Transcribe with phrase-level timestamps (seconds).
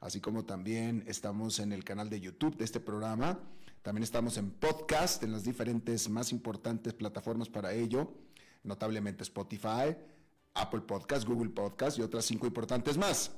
[0.00, 3.40] así como también estamos en el canal de YouTube de este programa.
[3.82, 8.12] También estamos en podcast, en las diferentes más importantes plataformas para ello,
[8.62, 9.96] notablemente Spotify,
[10.54, 13.30] Apple Podcast, Google Podcast y otras cinco importantes más.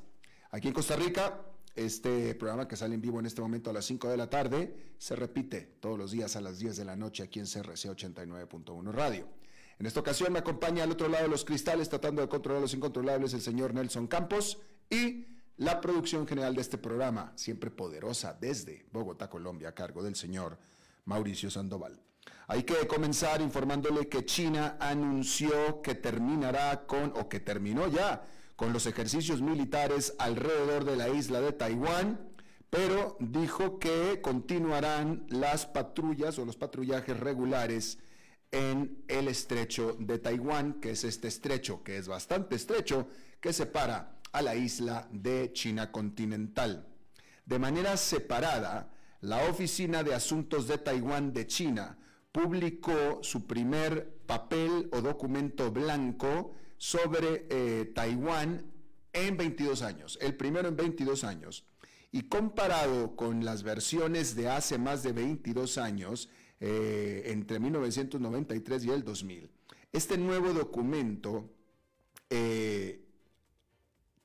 [0.51, 1.41] Aquí en Costa Rica,
[1.77, 4.95] este programa que sale en vivo en este momento a las 5 de la tarde
[4.99, 8.93] se repite todos los días a las 10 de la noche aquí en CRC 89.1
[8.93, 9.29] Radio.
[9.79, 12.75] En esta ocasión me acompaña al otro lado de los cristales tratando de controlar los
[12.75, 14.59] incontrolables el señor Nelson Campos
[14.91, 15.27] y
[15.61, 20.59] la producción general de este programa, siempre poderosa desde Bogotá, Colombia, a cargo del señor
[21.05, 22.01] Mauricio Sandoval.
[22.47, 28.27] Hay que comenzar informándole que China anunció que terminará con, o que terminó ya,
[28.57, 32.19] con los ejercicios militares alrededor de la isla de Taiwán,
[32.71, 37.99] pero dijo que continuarán las patrullas o los patrullajes regulares
[38.51, 43.09] en el estrecho de Taiwán, que es este estrecho, que es bastante estrecho,
[43.43, 46.87] que separa a la isla de China continental.
[47.45, 51.99] De manera separada, la Oficina de Asuntos de Taiwán de China
[52.33, 58.65] publicó su primer papel o documento blanco sobre eh, Taiwán
[59.13, 61.67] en 22 años, el primero en 22 años.
[62.13, 66.29] Y comparado con las versiones de hace más de 22 años,
[66.61, 69.51] eh, entre 1993 y el 2000,
[69.93, 71.51] este nuevo documento
[72.29, 73.05] eh,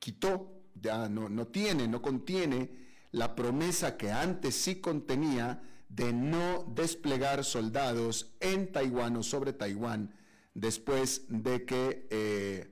[0.05, 2.69] quitó, ya no, no tiene, no contiene
[3.09, 10.13] la promesa que antes sí contenía de no desplegar soldados en Taiwán o sobre Taiwán
[10.53, 12.71] después de que eh,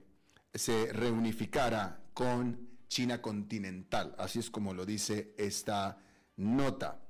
[0.54, 4.14] se reunificara con China continental.
[4.20, 5.98] Así es como lo dice esta
[6.38, 7.02] nota.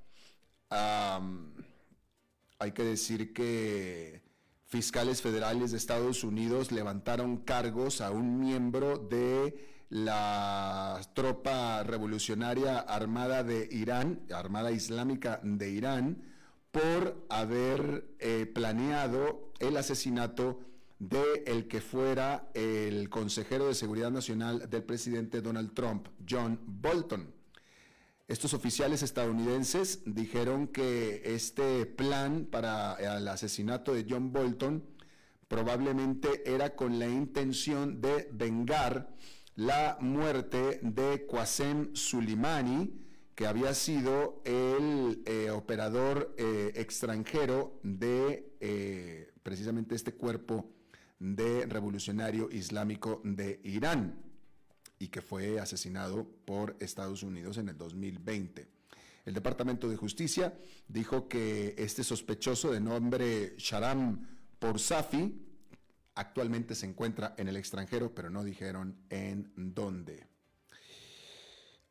[0.69, 4.21] hay que decir que
[4.67, 13.43] fiscales federales de Estados Unidos levantaron cargos a un miembro de la tropa revolucionaria armada
[13.43, 16.23] de Irán, Armada Islámica de Irán,
[16.71, 20.61] por haber eh, planeado el asesinato
[20.97, 27.31] de el que fuera el consejero de Seguridad Nacional del presidente Donald Trump, John Bolton.
[28.27, 34.83] Estos oficiales estadounidenses dijeron que este plan para el asesinato de John Bolton
[35.47, 39.13] probablemente era con la intención de vengar
[39.55, 42.91] la muerte de Qasem Soleimani,
[43.35, 50.69] que había sido el eh, operador eh, extranjero de eh, precisamente este cuerpo
[51.19, 54.21] de revolucionario islámico de Irán
[54.99, 58.67] y que fue asesinado por Estados Unidos en el 2020.
[59.25, 60.53] El Departamento de Justicia
[60.87, 64.27] dijo que este sospechoso de nombre Sharam
[64.59, 65.42] Porsafi
[66.15, 70.27] actualmente se encuentra en el extranjero, pero no dijeron en dónde.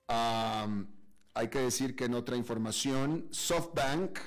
[0.09, 4.19] hay que decir que en otra información, SoftBank,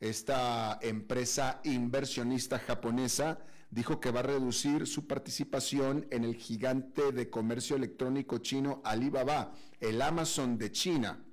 [0.00, 3.38] esta empresa inversionista japonesa,
[3.70, 9.54] dijo que va a reducir su participación en el gigante de comercio electrónico chino Alibaba,
[9.80, 11.24] el Amazon de China.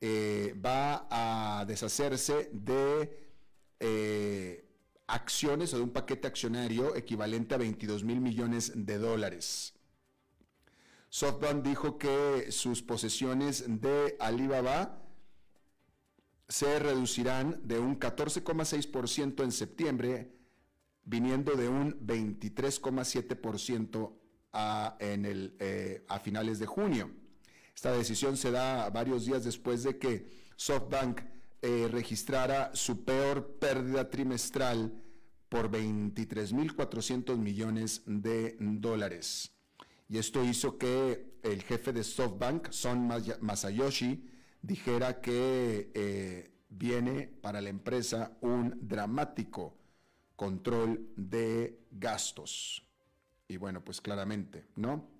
[0.00, 3.24] Eh, va a deshacerse de
[3.80, 4.63] eh,
[5.06, 9.74] acciones o de un paquete accionario equivalente a 22 mil millones de dólares.
[11.10, 15.00] SoftBank dijo que sus posesiones de Alibaba
[16.48, 20.32] se reducirán de un 14,6% en septiembre,
[21.04, 24.12] viniendo de un 23,7%
[24.52, 27.10] a, eh, a finales de junio.
[27.74, 31.20] Esta decisión se da varios días después de que SoftBank
[31.66, 34.92] eh, registrara su peor pérdida trimestral
[35.48, 39.50] por 23.400 millones de dólares.
[40.06, 43.08] Y esto hizo que el jefe de SoftBank, Son
[43.40, 44.28] Masayoshi,
[44.60, 49.74] dijera que eh, viene para la empresa un dramático
[50.36, 52.86] control de gastos.
[53.48, 55.13] Y bueno, pues claramente, ¿no?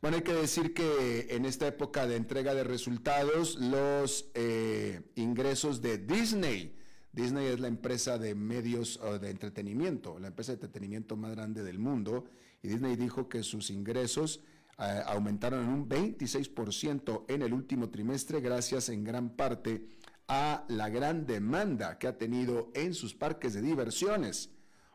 [0.00, 5.82] Bueno, hay que decir que en esta época de entrega de resultados, los eh, ingresos
[5.82, 6.74] de Disney,
[7.12, 11.78] Disney es la empresa de medios de entretenimiento, la empresa de entretenimiento más grande del
[11.78, 12.24] mundo,
[12.62, 14.40] y Disney dijo que sus ingresos
[14.78, 19.86] eh, aumentaron en un 26% en el último trimestre gracias en gran parte
[20.28, 24.48] a la gran demanda que ha tenido en sus parques de diversiones,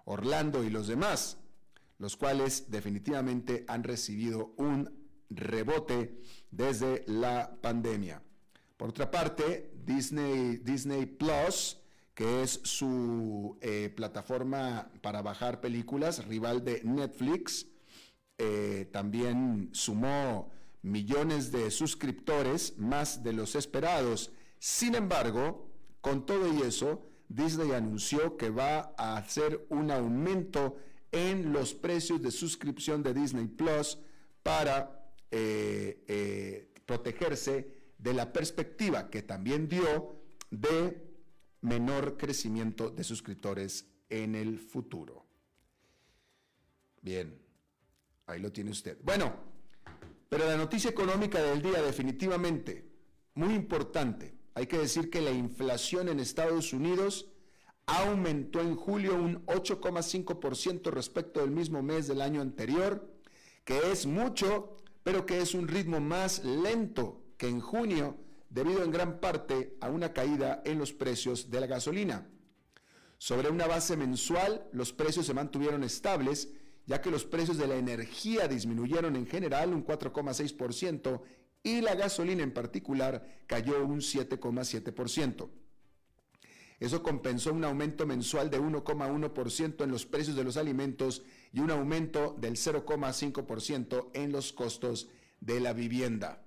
[0.04, 1.38] Orlando y los demás
[1.98, 4.90] los cuales definitivamente han recibido un
[5.30, 6.22] rebote
[6.52, 8.22] desde la pandemia.
[8.78, 11.78] Por otra parte, Disney, Disney Plus,
[12.14, 17.68] que es su eh, plataforma para bajar películas, rival de Netflix,
[18.38, 20.52] eh, también sumó
[20.82, 24.32] millones de suscriptores, más de los esperados.
[24.60, 25.70] Sin embargo,
[26.02, 30.78] con todo y eso, Disney anunció que va a hacer un aumento
[31.16, 33.98] en los precios de suscripción de Disney Plus
[34.44, 40.22] para eh, eh, protegerse de la perspectiva que también dio
[40.52, 41.02] de
[41.62, 45.26] menor crecimiento de suscriptores en el futuro.
[47.02, 47.40] Bien,
[48.28, 48.98] ahí lo tiene usted.
[49.02, 49.34] Bueno,
[50.28, 52.86] pero la noticia económica del día definitivamente,
[53.36, 54.36] muy importante.
[54.54, 57.28] Hay que decir que la inflación en Estados Unidos
[57.88, 63.10] aumentó en julio un 8,5% respecto del mismo mes del año anterior,
[63.64, 68.18] que es mucho, pero que es un ritmo más lento que en junio,
[68.50, 72.28] debido en gran parte a una caída en los precios de la gasolina.
[73.18, 76.50] Sobre una base mensual, los precios se mantuvieron estables,
[76.86, 81.22] ya que los precios de la energía disminuyeron en general un 4,6%
[81.64, 85.50] y la gasolina en particular cayó un 7,7%.
[86.80, 91.24] Eso compensó un aumento mensual de 1,1% en los precios de los alimentos
[91.54, 95.08] y un aumento del 0,5% en los costos
[95.40, 96.42] de la vivienda.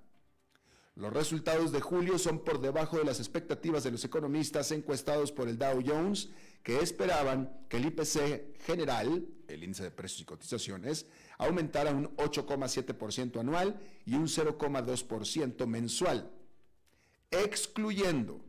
[0.95, 5.47] Los resultados de julio son por debajo de las expectativas de los economistas encuestados por
[5.47, 6.29] el Dow Jones,
[6.61, 11.05] que esperaban que el IPC general, el índice de precios y cotizaciones,
[11.37, 16.29] aumentara un 8,7% anual y un 0,2% mensual,
[17.31, 18.41] excluyendo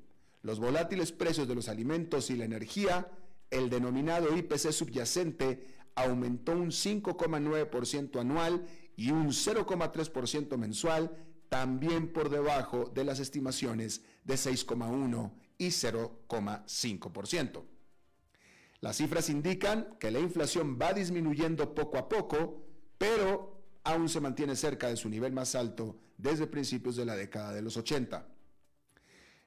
[0.43, 3.11] los volátiles precios de los alimentos y la energía,
[3.51, 8.65] el denominado IPC subyacente aumentó un 5,9% anual
[8.97, 11.17] y un 0,3% mensual,
[11.49, 17.65] también por debajo de las estimaciones de 6,1 y 0,5%.
[18.81, 22.65] Las cifras indican que la inflación va disminuyendo poco a poco,
[22.97, 27.53] pero aún se mantiene cerca de su nivel más alto desde principios de la década
[27.53, 28.27] de los 80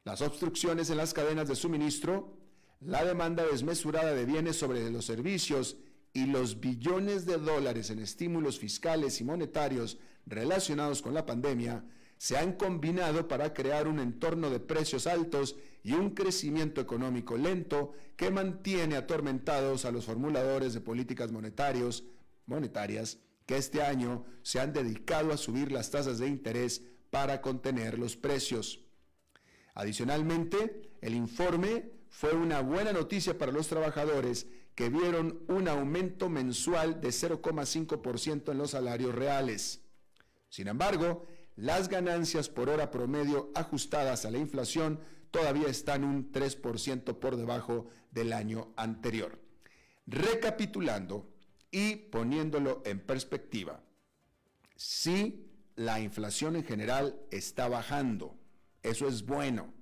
[0.04, 2.38] las obstrucciones en las cadenas de suministro,
[2.82, 5.78] la demanda desmesurada de bienes sobre los servicios
[6.12, 11.84] y los billones de dólares en estímulos fiscales y monetarios relacionados con la pandemia
[12.18, 17.94] se han combinado para crear un entorno de precios altos y un crecimiento económico lento
[18.16, 25.34] que mantiene atormentados a los formuladores de políticas monetarias que este año se han dedicado
[25.34, 28.83] a subir las tasas de interés para contener los precios.
[29.76, 37.02] Adicionalmente, el informe fue una buena noticia para los trabajadores que vieron un aumento mensual
[37.02, 39.82] de 0,5% en los salarios reales.
[40.50, 41.26] Sin embargo,
[41.56, 45.00] las ganancias por hora promedio ajustadas a la inflación
[45.32, 49.40] todavía están un 3% por debajo del año anterior.
[50.06, 51.30] Recapitulando
[51.72, 53.82] y poniéndolo en perspectiva,
[54.76, 58.38] sí, la inflación en general está bajando
[58.84, 59.74] eso es bueno.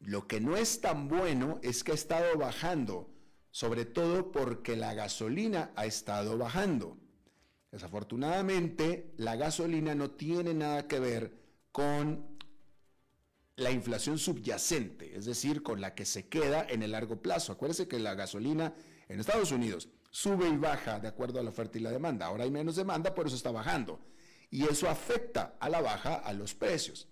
[0.00, 3.10] Lo que no es tan bueno es que ha estado bajando,
[3.50, 6.96] sobre todo porque la gasolina ha estado bajando.
[7.70, 11.38] Desafortunadamente, la gasolina no tiene nada que ver
[11.70, 12.38] con
[13.56, 17.52] la inflación subyacente, es decir, con la que se queda en el largo plazo.
[17.52, 18.74] Acuérdense que la gasolina
[19.08, 22.26] en Estados Unidos sube y baja de acuerdo a la oferta y la demanda.
[22.26, 24.00] Ahora hay menos demanda, por eso está bajando.
[24.50, 27.06] Y eso afecta a la baja a los precios.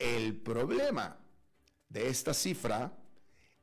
[0.00, 1.20] El problema
[1.90, 2.96] de esta cifra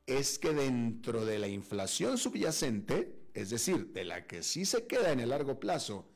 [0.06, 5.10] es que dentro de la inflación subyacente, es decir, de la que sí se queda
[5.10, 6.08] en el largo plazo,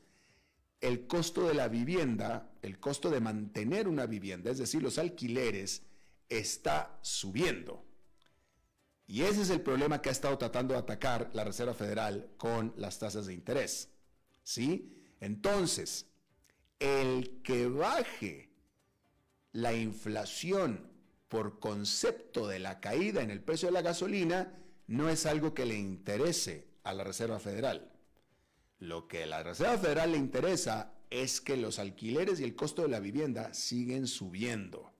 [0.79, 5.83] el costo de la vivienda, el costo de mantener una vivienda, es decir, los alquileres,
[6.29, 7.85] está subiendo.
[9.05, 12.73] Y ese es el problema que ha estado tratando de atacar la Reserva Federal con
[12.77, 13.89] las tasas de interés.
[14.41, 14.89] ¿Sí?
[15.19, 16.07] Entonces,
[16.79, 18.52] el que baje
[19.53, 20.91] la inflación
[21.29, 25.65] por concepto de la caída en el precio de la gasolina no es algo que
[25.65, 27.91] le interese a la Reserva Federal.
[28.79, 32.81] Lo que a la Reserva Federal le interesa es que los alquileres y el costo
[32.81, 34.91] de la vivienda siguen subiendo.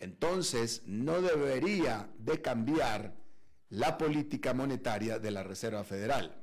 [0.00, 3.16] Entonces, no debería de cambiar
[3.70, 6.40] la política monetaria de la Reserva Federal,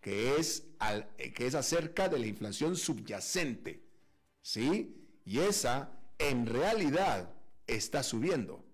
[0.00, 0.64] que es,
[1.34, 3.82] que es acerca de la inflación subyacente,
[4.42, 4.96] ¿sí?
[5.24, 7.30] Y esa, en realidad,
[7.66, 8.64] está subiendo.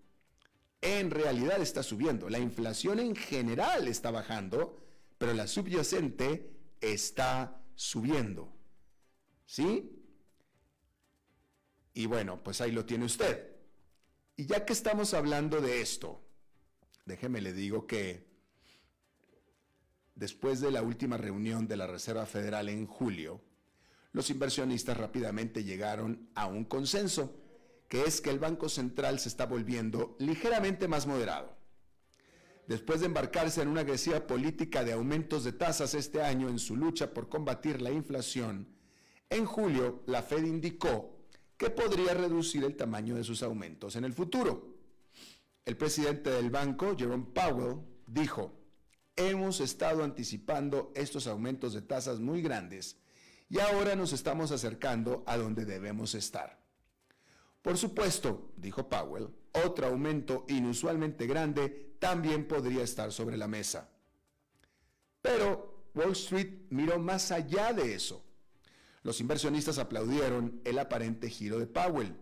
[0.80, 2.28] En realidad está subiendo.
[2.28, 4.82] La inflación en general está bajando,
[5.18, 8.52] pero la subyacente está subiendo.
[9.46, 9.98] ¿Sí?
[11.94, 13.52] Y bueno, pues ahí lo tiene usted.
[14.36, 16.24] Y ya que estamos hablando de esto,
[17.04, 18.26] déjeme le digo que
[20.14, 23.40] después de la última reunión de la Reserva Federal en julio,
[24.12, 27.34] los inversionistas rápidamente llegaron a un consenso,
[27.88, 31.62] que es que el Banco Central se está volviendo ligeramente más moderado
[32.66, 36.76] después de embarcarse en una agresiva política de aumentos de tasas este año en su
[36.76, 38.68] lucha por combatir la inflación,
[39.28, 41.26] en julio la Fed indicó
[41.56, 44.76] que podría reducir el tamaño de sus aumentos en el futuro.
[45.64, 48.58] El presidente del banco, Jerome Powell, dijo,
[49.16, 52.96] hemos estado anticipando estos aumentos de tasas muy grandes
[53.52, 56.58] y ahora nos estamos acercando a donde debemos estar.
[57.60, 63.90] Por supuesto, dijo Powell, otro aumento inusualmente grande también podría estar sobre la mesa.
[65.20, 68.24] Pero Wall Street miró más allá de eso.
[69.02, 72.16] Los inversionistas aplaudieron el aparente giro de Powell.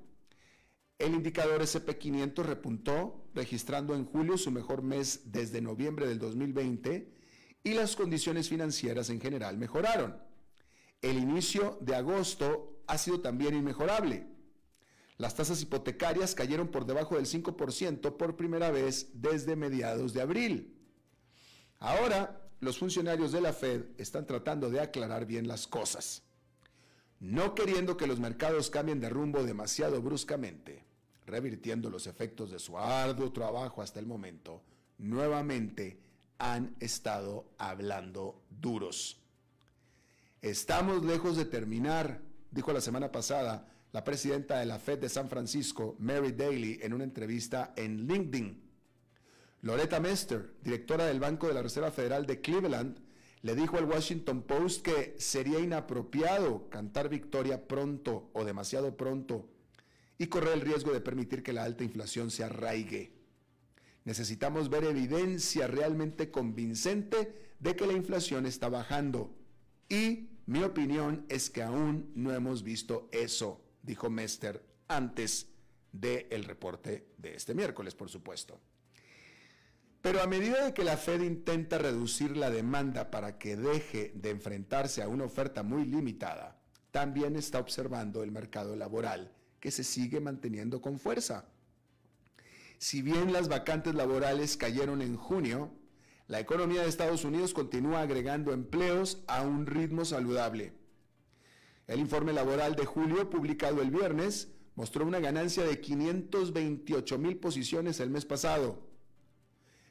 [0.99, 7.15] El indicador SP500 repuntó, registrando en julio su mejor mes desde noviembre del 2020
[7.63, 10.29] y las condiciones financieras en general mejoraron.
[11.03, 14.27] El inicio de agosto ha sido también inmejorable.
[15.17, 20.77] Las tasas hipotecarias cayeron por debajo del 5% por primera vez desde mediados de abril.
[21.79, 26.23] Ahora, los funcionarios de la Fed están tratando de aclarar bien las cosas,
[27.19, 30.85] no queriendo que los mercados cambien de rumbo demasiado bruscamente,
[31.27, 34.63] revirtiendo los efectos de su arduo trabajo hasta el momento,
[34.99, 36.01] nuevamente
[36.39, 39.20] han estado hablando duros.
[40.43, 45.29] Estamos lejos de terminar, dijo la semana pasada la presidenta de la Fed de San
[45.29, 48.59] Francisco, Mary Daly, en una entrevista en LinkedIn.
[49.61, 53.01] Loretta Mester, directora del Banco de la Reserva Federal de Cleveland,
[53.43, 59.47] le dijo al Washington Post que sería inapropiado cantar victoria pronto o demasiado pronto
[60.17, 63.13] y correr el riesgo de permitir que la alta inflación se arraigue.
[64.05, 69.37] Necesitamos ver evidencia realmente convincente de que la inflación está bajando.
[69.91, 75.49] Y mi opinión es que aún no hemos visto eso dijo Mester antes
[75.93, 78.61] del reporte de este miércoles, por supuesto.
[80.01, 84.31] Pero a medida de que la Fed intenta reducir la demanda para que deje de
[84.31, 86.59] enfrentarse a una oferta muy limitada,
[86.91, 91.45] también está observando el mercado laboral, que se sigue manteniendo con fuerza.
[92.79, 95.71] Si bien las vacantes laborales cayeron en junio,
[96.31, 100.73] la economía de Estados Unidos continúa agregando empleos a un ritmo saludable.
[101.89, 104.47] El informe laboral de julio, publicado el viernes,
[104.77, 108.79] mostró una ganancia de 528 mil posiciones el mes pasado.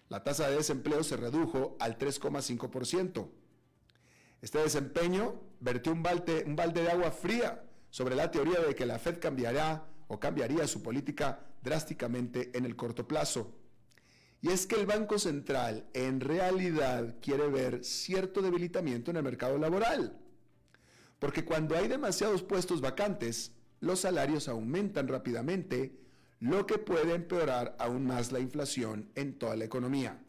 [0.08, 3.29] La tasa de desempleo se redujo al 3,5%.
[4.41, 9.19] Este desempeño vertió un balde, de agua fría sobre la teoría de que la Fed
[9.19, 13.59] cambiará o cambiaría su política drásticamente en el corto plazo.
[14.41, 19.58] Y es que el Banco Central en realidad quiere ver cierto debilitamiento en el mercado
[19.58, 20.17] laboral.
[21.19, 26.00] Porque cuando hay demasiados puestos vacantes, los salarios aumentan rápidamente,
[26.39, 30.24] lo que puede empeorar aún más la inflación en toda la economía.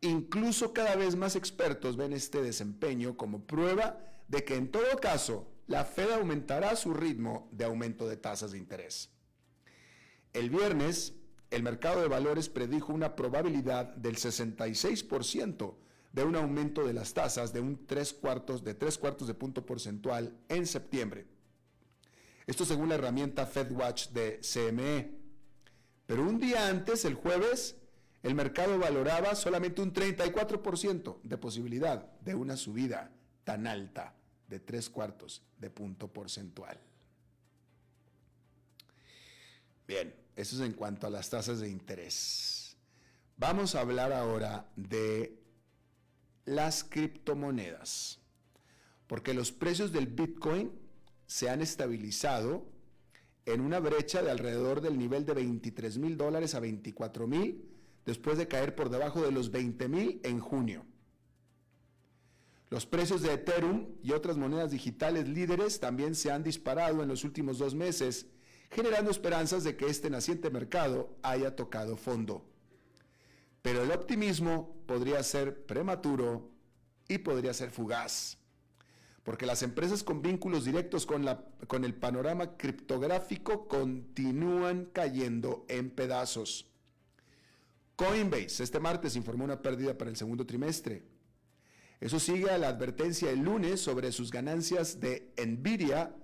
[0.00, 5.46] Incluso cada vez más expertos ven este desempeño como prueba de que en todo caso
[5.66, 9.10] la Fed aumentará su ritmo de aumento de tasas de interés.
[10.32, 11.14] El viernes,
[11.50, 15.74] el mercado de valores predijo una probabilidad del 66%
[16.12, 19.64] de un aumento de las tasas de un tres cuartos de tres cuartos de punto
[19.64, 21.26] porcentual en septiembre.
[22.46, 25.18] Esto según la herramienta FedWatch de CME.
[26.06, 27.76] Pero un día antes, el jueves,
[28.24, 33.12] el mercado valoraba solamente un 34% de posibilidad de una subida
[33.44, 34.14] tan alta
[34.48, 36.80] de tres cuartos de punto porcentual.
[39.86, 42.76] Bien, eso es en cuanto a las tasas de interés.
[43.36, 45.38] Vamos a hablar ahora de
[46.44, 48.18] las criptomonedas,
[49.06, 50.72] porque los precios del Bitcoin
[51.26, 52.66] se han estabilizado
[53.46, 57.68] en una brecha de alrededor del nivel de 23 mil dólares a 24 mil,
[58.04, 60.84] después de caer por debajo de los 20 mil en junio.
[62.70, 67.24] Los precios de Ethereum y otras monedas digitales líderes también se han disparado en los
[67.24, 68.26] últimos dos meses,
[68.70, 72.44] generando esperanzas de que este naciente mercado haya tocado fondo.
[73.62, 76.50] Pero el optimismo podría ser prematuro
[77.08, 78.38] y podría ser fugaz,
[79.22, 85.90] porque las empresas con vínculos directos con, la, con el panorama criptográfico continúan cayendo en
[85.90, 86.66] pedazos.
[87.96, 91.02] Coinbase este martes informó una pérdida para el segundo trimestre.
[92.00, 96.16] Eso sigue a la advertencia el lunes sobre sus ganancias de Nvidia,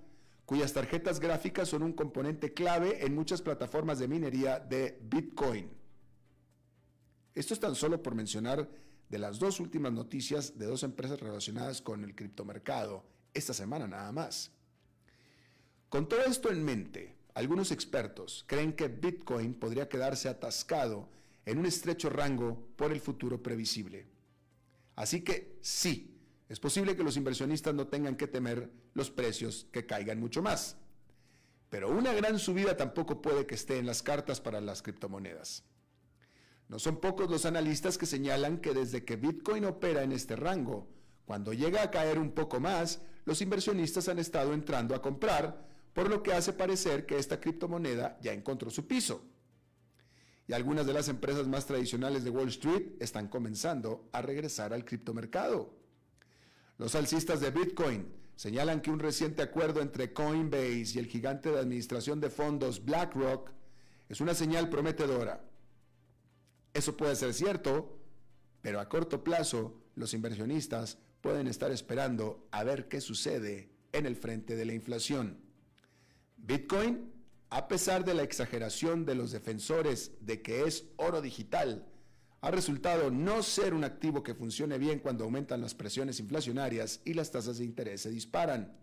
[0.47, 5.69] cuyas tarjetas gráficas son un componente clave en muchas plataformas de minería de Bitcoin.
[7.35, 8.67] Esto es tan solo por mencionar
[9.09, 14.09] de las dos últimas noticias de dos empresas relacionadas con el criptomercado, esta semana nada
[14.13, 14.49] más.
[15.89, 21.09] Con todo esto en mente, algunos expertos creen que Bitcoin podría quedarse atascado
[21.45, 24.05] en un estrecho rango por el futuro previsible.
[24.95, 26.16] Así que sí,
[26.49, 30.77] es posible que los inversionistas no tengan que temer los precios que caigan mucho más.
[31.69, 35.65] Pero una gran subida tampoco puede que esté en las cartas para las criptomonedas.
[36.69, 40.87] No son pocos los analistas que señalan que desde que Bitcoin opera en este rango,
[41.25, 46.09] cuando llega a caer un poco más, los inversionistas han estado entrando a comprar, por
[46.09, 49.25] lo que hace parecer que esta criptomoneda ya encontró su piso.
[50.47, 54.85] Y algunas de las empresas más tradicionales de Wall Street están comenzando a regresar al
[54.85, 55.76] criptomercado.
[56.77, 61.59] Los alcistas de Bitcoin señalan que un reciente acuerdo entre Coinbase y el gigante de
[61.59, 63.51] administración de fondos BlackRock
[64.09, 65.43] es una señal prometedora
[66.77, 67.97] eso puede ser cierto,
[68.61, 74.15] pero a corto plazo los inversionistas pueden estar esperando a ver qué sucede en el
[74.15, 75.39] frente de la inflación.
[76.35, 77.11] Bitcoin,
[77.49, 81.87] a pesar de la exageración de los defensores de que es oro digital,
[82.41, 87.13] ha resultado no ser un activo que funcione bien cuando aumentan las presiones inflacionarias y
[87.13, 88.73] las tasas de interés se disparan.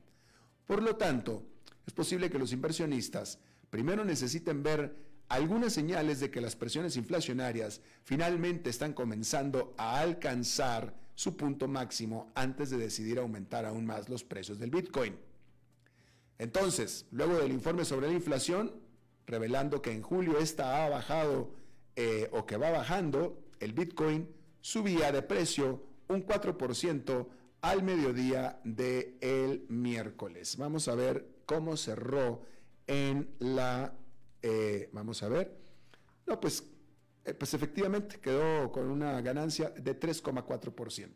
[0.66, 1.44] Por lo tanto,
[1.86, 3.38] es posible que los inversionistas
[3.70, 4.96] primero necesiten ver
[5.28, 12.30] algunas señales de que las presiones inflacionarias finalmente están comenzando a alcanzar su punto máximo
[12.34, 15.16] antes de decidir aumentar aún más los precios del Bitcoin.
[16.38, 18.72] Entonces, luego del informe sobre la inflación,
[19.26, 21.54] revelando que en julio esta ha bajado
[21.96, 24.28] eh, o que va bajando, el Bitcoin
[24.60, 27.28] subía de precio un 4%
[27.60, 30.56] al mediodía del el miércoles.
[30.56, 32.42] Vamos a ver cómo cerró
[32.86, 33.94] en la
[34.46, 35.56] eh, vamos a ver.
[36.26, 36.64] No, pues,
[37.24, 41.08] eh, pues efectivamente quedó con una ganancia de 3,4%.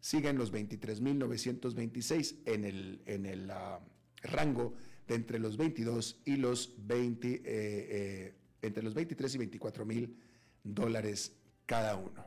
[0.00, 3.78] Siguen los 23.926 en el, en el ah,
[4.22, 4.74] rango
[5.06, 10.18] de entre los 22 y los 20, eh, entre los 23 y 24 mil
[10.64, 12.24] dólares cada uno.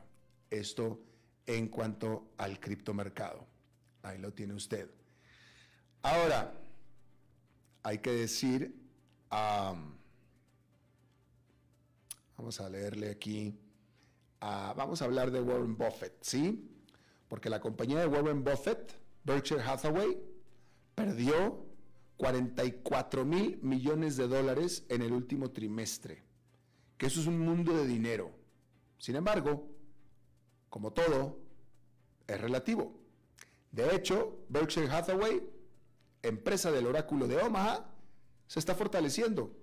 [0.50, 1.00] Esto
[1.46, 3.46] en cuanto al criptomercado.
[4.02, 4.90] Ahí lo tiene usted.
[6.02, 6.54] Ahora,
[7.82, 8.80] hay que decir,
[12.40, 13.54] Vamos a leerle aquí.
[14.40, 16.68] vamos a hablar de Warren Buffett, ¿sí?
[17.28, 18.92] Porque la compañía de Warren Buffett,
[19.24, 20.18] Berkshire Hathaway,
[20.94, 21.64] perdió
[22.16, 26.24] 44 mil millones de dólares en el último trimestre.
[26.96, 28.32] Que eso es un mundo de dinero.
[29.00, 29.66] Sin embargo,
[30.68, 31.38] como todo,
[32.26, 33.00] es relativo.
[33.72, 35.42] De hecho, Berkshire Hathaway,
[36.22, 37.90] empresa del oráculo de Omaha,
[38.46, 39.56] se está fortaleciendo.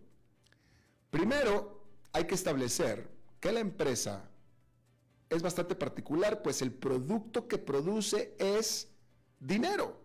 [1.11, 4.27] Primero, hay que establecer que la empresa
[5.29, 8.89] es bastante particular, pues el producto que produce es
[9.39, 10.01] dinero,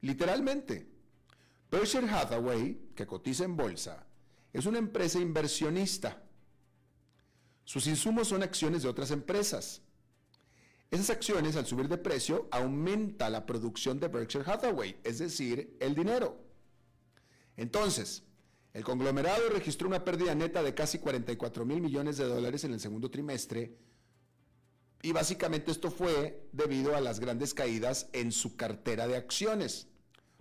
[0.00, 0.88] literalmente.
[1.70, 4.06] Berkshire Hathaway, que cotiza en bolsa,
[4.54, 6.23] es una empresa inversionista.
[7.64, 9.82] Sus insumos son acciones de otras empresas.
[10.90, 15.94] Esas acciones, al subir de precio, aumenta la producción de Berkshire Hathaway, es decir, el
[15.94, 16.38] dinero.
[17.56, 18.22] Entonces,
[18.72, 22.80] el conglomerado registró una pérdida neta de casi 44 mil millones de dólares en el
[22.80, 23.76] segundo trimestre
[25.04, 29.88] y básicamente esto fue debido a las grandes caídas en su cartera de acciones.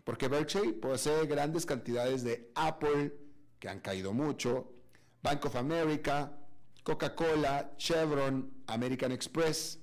[0.06, 3.14] porque Berkshire posee grandes cantidades de Apple,
[3.60, 4.74] que han caído mucho,
[5.22, 6.38] Bank of America,
[6.84, 9.80] Coca-Cola, Chevron, American Express.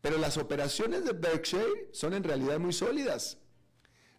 [0.00, 3.38] Pero las operaciones de Berkshire son en realidad muy sólidas.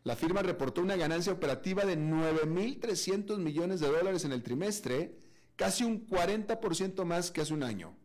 [0.04, 5.18] La firma reportó una ganancia operativa de 9.300 millones de dólares en el trimestre,
[5.56, 7.96] casi un 40% más que hace un año.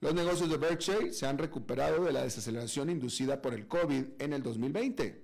[0.00, 4.32] Los negocios de Berkshire se han recuperado de la desaceleración inducida por el COVID en
[4.32, 5.22] el 2020.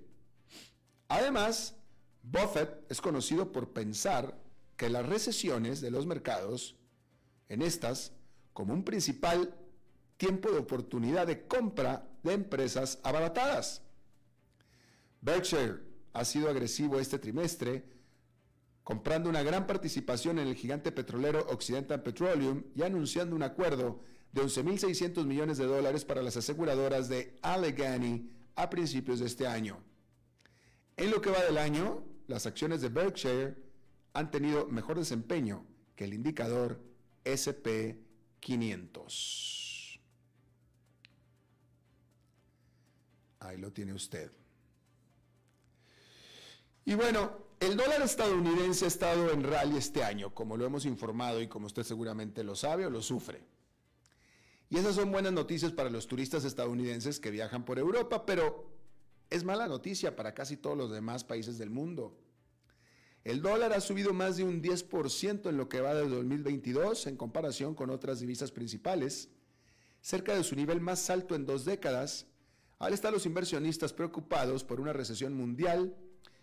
[1.09, 1.75] Además,
[2.23, 4.42] Buffett es conocido por pensar
[4.77, 6.75] que las recesiones de los mercados,
[7.49, 8.13] en estas,
[8.53, 9.55] como un principal
[10.17, 13.81] tiempo de oportunidad de compra de empresas abaratadas.
[15.21, 15.79] Berkshire
[16.13, 17.83] ha sido agresivo este trimestre,
[18.83, 24.41] comprando una gran participación en el gigante petrolero Occidental Petroleum y anunciando un acuerdo de
[24.41, 29.81] 11.600 millones de dólares para las aseguradoras de Allegheny a principios de este año.
[30.97, 33.55] En lo que va del año, las acciones de Berkshire
[34.13, 36.81] han tenido mejor desempeño que el indicador
[37.25, 39.99] SP500.
[43.39, 44.31] Ahí lo tiene usted.
[46.85, 51.41] Y bueno, el dólar estadounidense ha estado en rally este año, como lo hemos informado
[51.41, 53.45] y como usted seguramente lo sabe o lo sufre.
[54.69, 58.71] Y esas son buenas noticias para los turistas estadounidenses que viajan por Europa, pero
[59.29, 62.17] es mala noticia para casi todos los demás países del mundo.
[63.23, 67.15] El dólar ha subido más de un 10% en lo que va de 2022 en
[67.15, 69.29] comparación con otras divisas principales,
[70.01, 72.27] cerca de su nivel más alto en dos décadas,
[72.79, 75.95] al estar los inversionistas preocupados por una recesión mundial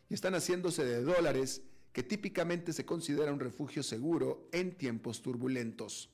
[0.08, 1.62] y están haciéndose de dólares
[1.92, 6.08] que típicamente se considera un refugio seguro en tiempos turbulentos.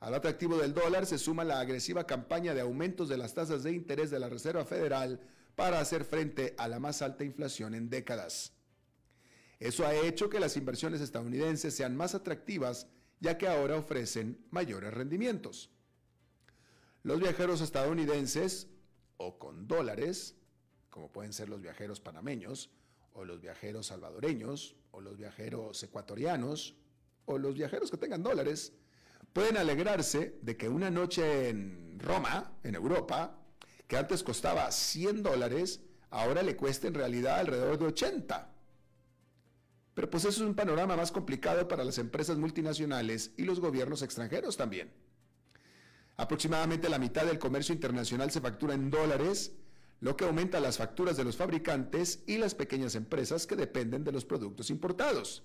[0.00, 3.72] Al atractivo del dólar se suma la agresiva campaña de aumentos de las tasas de
[3.72, 5.20] interés de la Reserva Federal
[5.54, 8.54] para hacer frente a la más alta inflación en décadas.
[9.62, 12.88] Eso ha hecho que las inversiones estadounidenses sean más atractivas
[13.20, 15.70] ya que ahora ofrecen mayores rendimientos.
[17.04, 18.66] Los viajeros estadounidenses,
[19.18, 20.34] o con dólares,
[20.90, 22.70] como pueden ser los viajeros panameños,
[23.12, 26.74] o los viajeros salvadoreños, o los viajeros ecuatorianos,
[27.26, 28.72] o los viajeros que tengan dólares,
[29.32, 33.38] pueden alegrarse de que una noche en Roma, en Europa,
[33.86, 38.51] que antes costaba 100 dólares, ahora le cueste en realidad alrededor de 80.
[39.94, 44.02] Pero pues eso es un panorama más complicado para las empresas multinacionales y los gobiernos
[44.02, 44.92] extranjeros también.
[46.16, 49.52] Aproximadamente la mitad del comercio internacional se factura en dólares,
[50.00, 54.12] lo que aumenta las facturas de los fabricantes y las pequeñas empresas que dependen de
[54.12, 55.42] los productos importados.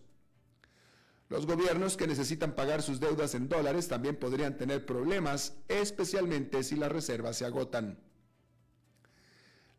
[1.30, 6.78] Los gobiernos que necesitan pagar sus deudas en dólares también podrían tener problemas, especialmente si
[6.78, 8.00] las reservas se agotan.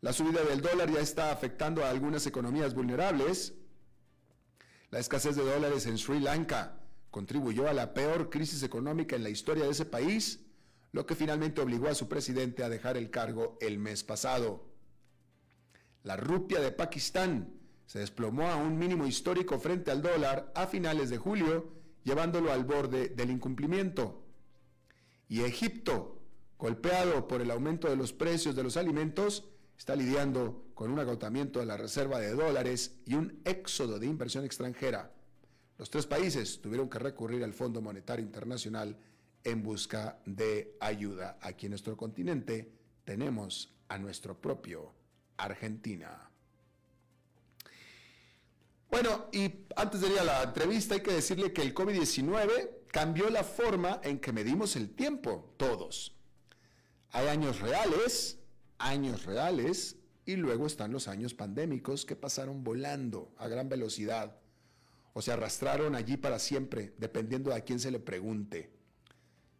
[0.01, 3.53] La subida del dólar ya está afectando a algunas economías vulnerables,
[4.91, 6.79] la escasez de dólares en Sri Lanka
[7.11, 10.45] contribuyó a la peor crisis económica en la historia de ese país,
[10.91, 14.65] lo que finalmente obligó a su presidente a dejar el cargo el mes pasado.
[16.03, 17.53] La rupia de Pakistán
[17.85, 21.71] se desplomó a un mínimo histórico frente al dólar a finales de julio,
[22.03, 24.23] llevándolo al borde del incumplimiento.
[25.27, 26.21] Y Egipto,
[26.57, 29.43] golpeado por el aumento de los precios de los alimentos,
[29.79, 34.43] está lidiando con un agotamiento de la reserva de dólares y un éxodo de inversión
[34.43, 35.13] extranjera.
[35.77, 38.97] Los tres países tuvieron que recurrir al Fondo Monetario Internacional
[39.41, 41.39] en busca de ayuda.
[41.41, 42.69] Aquí en nuestro continente
[43.05, 44.91] tenemos a nuestro propio
[45.37, 46.29] Argentina.
[48.91, 53.29] Bueno, y antes de ir a la entrevista hay que decirle que el COVID-19 cambió
[53.29, 56.17] la forma en que medimos el tiempo, todos.
[57.11, 58.38] Hay años reales
[58.79, 64.37] años reales y luego están los años pandémicos que pasaron volando a gran velocidad
[65.13, 68.71] o se arrastraron allí para siempre, dependiendo de a quién se le pregunte.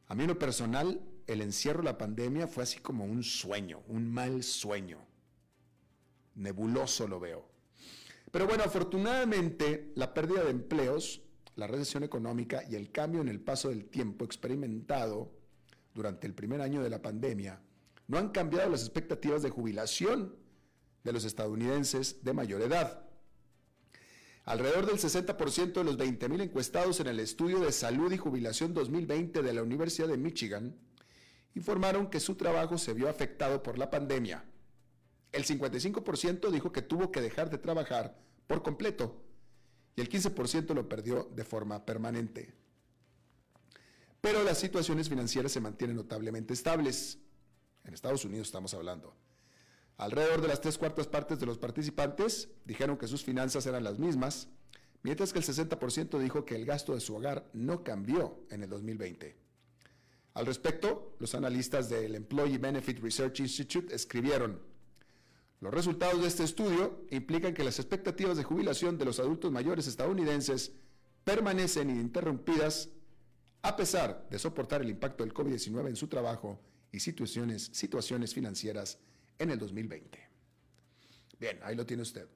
[0.07, 4.11] A mí en lo personal, el encierro la pandemia fue así como un sueño, un
[4.11, 4.99] mal sueño.
[6.35, 7.47] Nebuloso lo veo.
[8.31, 11.21] Pero bueno, afortunadamente la pérdida de empleos,
[11.55, 15.31] la recesión económica y el cambio en el paso del tiempo experimentado
[15.93, 17.59] durante el primer año de la pandemia
[18.09, 20.35] no han cambiado las expectativas de jubilación
[21.03, 23.03] de los estadounidenses de mayor edad.
[24.45, 29.43] Alrededor del 60% de los 20.000 encuestados en el estudio de salud y jubilación 2020
[29.43, 30.75] de la Universidad de Michigan
[31.53, 34.43] informaron que su trabajo se vio afectado por la pandemia.
[35.31, 39.23] El 55% dijo que tuvo que dejar de trabajar por completo
[39.95, 42.55] y el 15% lo perdió de forma permanente.
[44.19, 47.19] Pero las situaciones financieras se mantienen notablemente estables.
[47.89, 49.15] En Estados Unidos estamos hablando.
[49.97, 53.97] Alrededor de las tres cuartas partes de los participantes dijeron que sus finanzas eran las
[53.97, 54.47] mismas,
[55.01, 58.69] mientras que el 60% dijo que el gasto de su hogar no cambió en el
[58.69, 59.35] 2020.
[60.35, 64.61] Al respecto, los analistas del Employee Benefit Research Institute escribieron,
[65.59, 69.87] los resultados de este estudio implican que las expectativas de jubilación de los adultos mayores
[69.87, 70.73] estadounidenses
[71.23, 72.89] permanecen ininterrumpidas
[73.63, 76.59] a pesar de soportar el impacto del COVID-19 en su trabajo
[76.91, 78.97] y situaciones, situaciones financieras
[79.37, 80.19] en el 2020.
[81.39, 82.27] Bien, ahí lo tiene usted.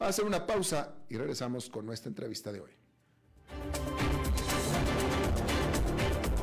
[0.00, 2.70] Va a hacer una pausa y regresamos con nuestra entrevista de hoy.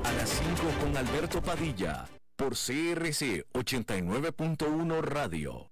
[0.03, 5.71] A las 5 con Alberto Padilla, por CRC 89.1 Radio.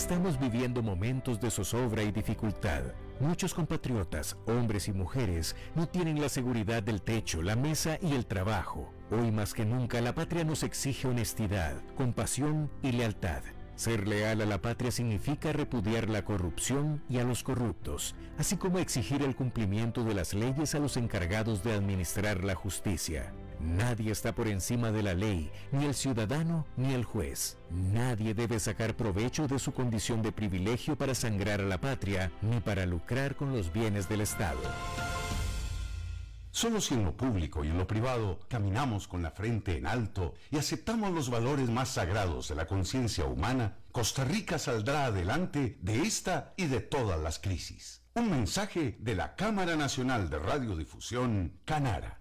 [0.00, 2.80] Estamos viviendo momentos de zozobra y dificultad.
[3.20, 8.24] Muchos compatriotas, hombres y mujeres, no tienen la seguridad del techo, la mesa y el
[8.24, 8.94] trabajo.
[9.10, 13.42] Hoy más que nunca la patria nos exige honestidad, compasión y lealtad.
[13.76, 18.78] Ser leal a la patria significa repudiar la corrupción y a los corruptos, así como
[18.78, 23.34] exigir el cumplimiento de las leyes a los encargados de administrar la justicia.
[23.60, 27.58] Nadie está por encima de la ley, ni el ciudadano ni el juez.
[27.70, 32.60] Nadie debe sacar provecho de su condición de privilegio para sangrar a la patria, ni
[32.60, 34.60] para lucrar con los bienes del Estado.
[36.52, 40.34] Solo si en lo público y en lo privado caminamos con la frente en alto
[40.50, 46.02] y aceptamos los valores más sagrados de la conciencia humana, Costa Rica saldrá adelante de
[46.02, 48.02] esta y de todas las crisis.
[48.14, 52.20] Un mensaje de la Cámara Nacional de Radiodifusión, Canara.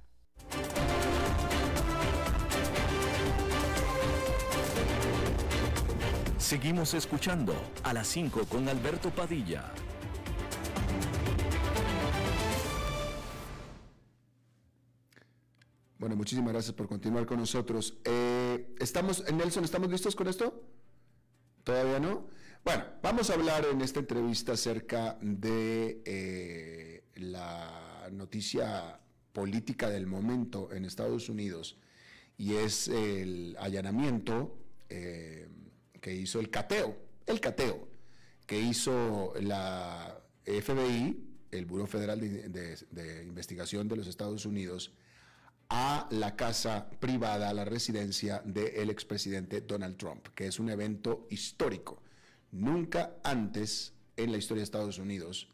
[6.50, 9.72] Seguimos escuchando a las 5 con Alberto Padilla.
[16.00, 18.00] Bueno, muchísimas gracias por continuar con nosotros.
[18.04, 20.64] Eh, estamos, Nelson, ¿estamos listos con esto?
[21.64, 22.26] ¿Todavía no?
[22.66, 29.00] Bueno, vamos a hablar en esta entrevista acerca de eh, la noticia
[29.34, 31.78] política del momento en Estados Unidos
[32.40, 34.58] y es el allanamiento
[34.90, 35.48] eh,
[36.02, 37.88] que hizo el cateo, el cateo
[38.46, 44.92] que hizo la FBI, el Buró Federal de Investigación de los Estados Unidos,
[45.70, 51.28] a la casa privada, a la residencia del expresidente Donald Trump, que es un evento
[51.30, 52.02] histórico.
[52.52, 55.48] Nunca antes en la historia de Estados Unidos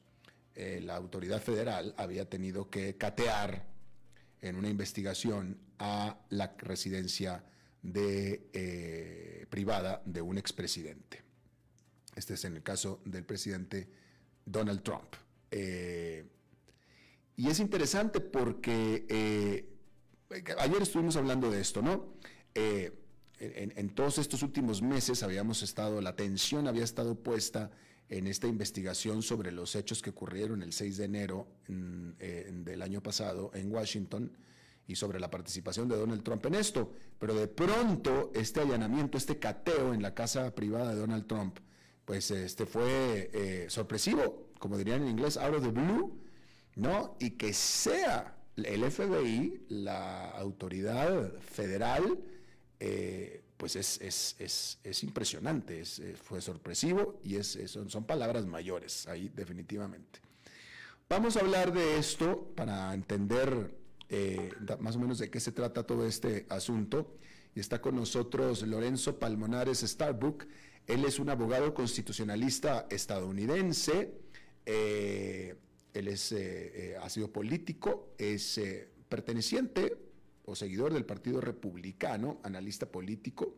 [0.55, 3.67] eh, la autoridad federal había tenido que catear
[4.41, 7.43] en una investigación a la residencia
[7.85, 11.21] de, eh, privada de un expresidente.
[12.15, 13.87] Este es en el caso del presidente
[14.45, 15.15] Donald Trump.
[15.51, 16.25] Eh,
[17.35, 19.05] y es interesante porque
[20.57, 22.15] ayer estuvimos hablando de esto, ¿no?
[22.55, 22.91] Eh,
[23.37, 27.69] en, todos estos últimos meses habíamos estado, la atención había estado puesta
[28.07, 33.51] en esta investigación sobre los hechos que ocurrieron el 6 de enero del año pasado
[33.53, 34.31] en Washington
[34.87, 36.91] y sobre la participación de Donald Trump en esto.
[37.19, 41.57] Pero de pronto este allanamiento, este cateo en la casa privada de Donald Trump,
[42.05, 46.19] pues este fue eh, sorpresivo, como dirían en inglés, out of the blue,
[46.75, 47.17] ¿no?
[47.19, 52.19] Y que sea el FBI, la autoridad federal,
[52.79, 60.19] eh, pues es, impresionante, eh, fue sorpresivo y es, son, son, palabras mayores ahí definitivamente.
[61.09, 65.83] Vamos a hablar de esto para entender eh, más o menos de qué se trata
[65.83, 67.15] todo este asunto
[67.55, 70.45] y está con nosotros Lorenzo Palmonares Starbuck.
[70.87, 74.13] Él es un abogado constitucionalista estadounidense.
[74.65, 75.55] Eh,
[75.93, 78.59] él es, eh, ha sido político, es
[79.07, 79.97] perteneciente
[80.45, 83.55] o seguidor del Partido Republicano, analista político,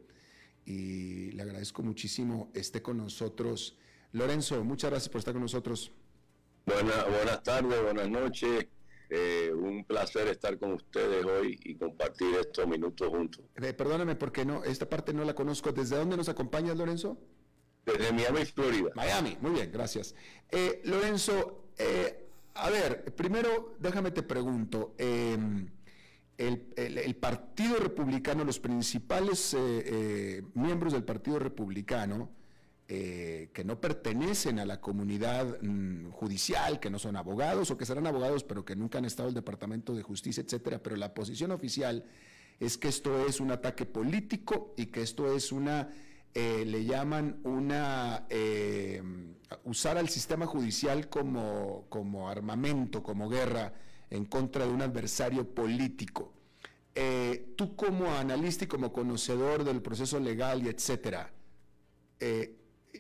[0.66, 3.78] y le agradezco muchísimo esté con nosotros.
[4.14, 5.92] Lorenzo, muchas gracias por estar con nosotros.
[6.66, 8.68] buenas tardes, buenas noches.
[9.10, 13.42] Eh, un placer estar con ustedes hoy y compartir estos minutos juntos.
[13.56, 15.72] Eh, perdóname porque no, esta parte no la conozco.
[15.72, 17.18] ¿Desde dónde nos acompañas, Lorenzo?
[17.86, 18.90] Desde Miami, Florida.
[18.96, 20.14] Miami, muy bien, gracias.
[20.52, 21.70] Eh, Lorenzo,
[22.56, 24.94] a ver, primero déjame te pregunto.
[24.98, 25.70] Em,
[26.38, 29.56] el, Partido Republicano, los principales
[30.54, 32.30] miembros del Partido Republicano,
[32.90, 37.86] eh, que no pertenecen a la comunidad mm, judicial, que no son abogados o que
[37.86, 40.82] serán abogados pero que nunca han estado en el Departamento de Justicia, etcétera.
[40.82, 42.06] Pero la posición oficial
[42.62, 45.90] es que esto es un ataque político y que esto es una,
[46.34, 49.04] eh, le llaman una, eh,
[49.66, 53.74] usar al sistema judicial como, como armamento, como guerra
[54.10, 56.32] en contra de un adversario político.
[57.58, 61.32] tú como analista y como conocedor del proceso legal y etcétera,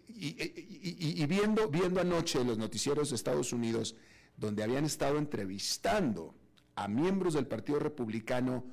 [0.07, 3.95] y, viendo, viendo anoche los noticieros de Estados Unidos,
[4.35, 6.35] donde habían estado entrevistando
[6.75, 8.65] a miembros del Partido Republicano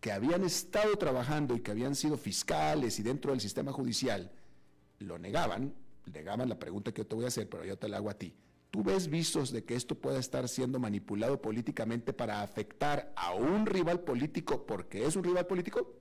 [0.00, 4.32] que habían estado trabajando y que habían sido fiscales y dentro del sistema judicial,
[4.98, 5.74] lo negaban,
[6.12, 8.18] negaban la pregunta que yo te voy a hacer, pero yo te la hago a
[8.18, 8.34] ti.
[8.72, 13.66] ¿Tú ves visos de que esto pueda estar siendo manipulado políticamente para afectar a un
[13.66, 15.94] rival político porque es un rival político?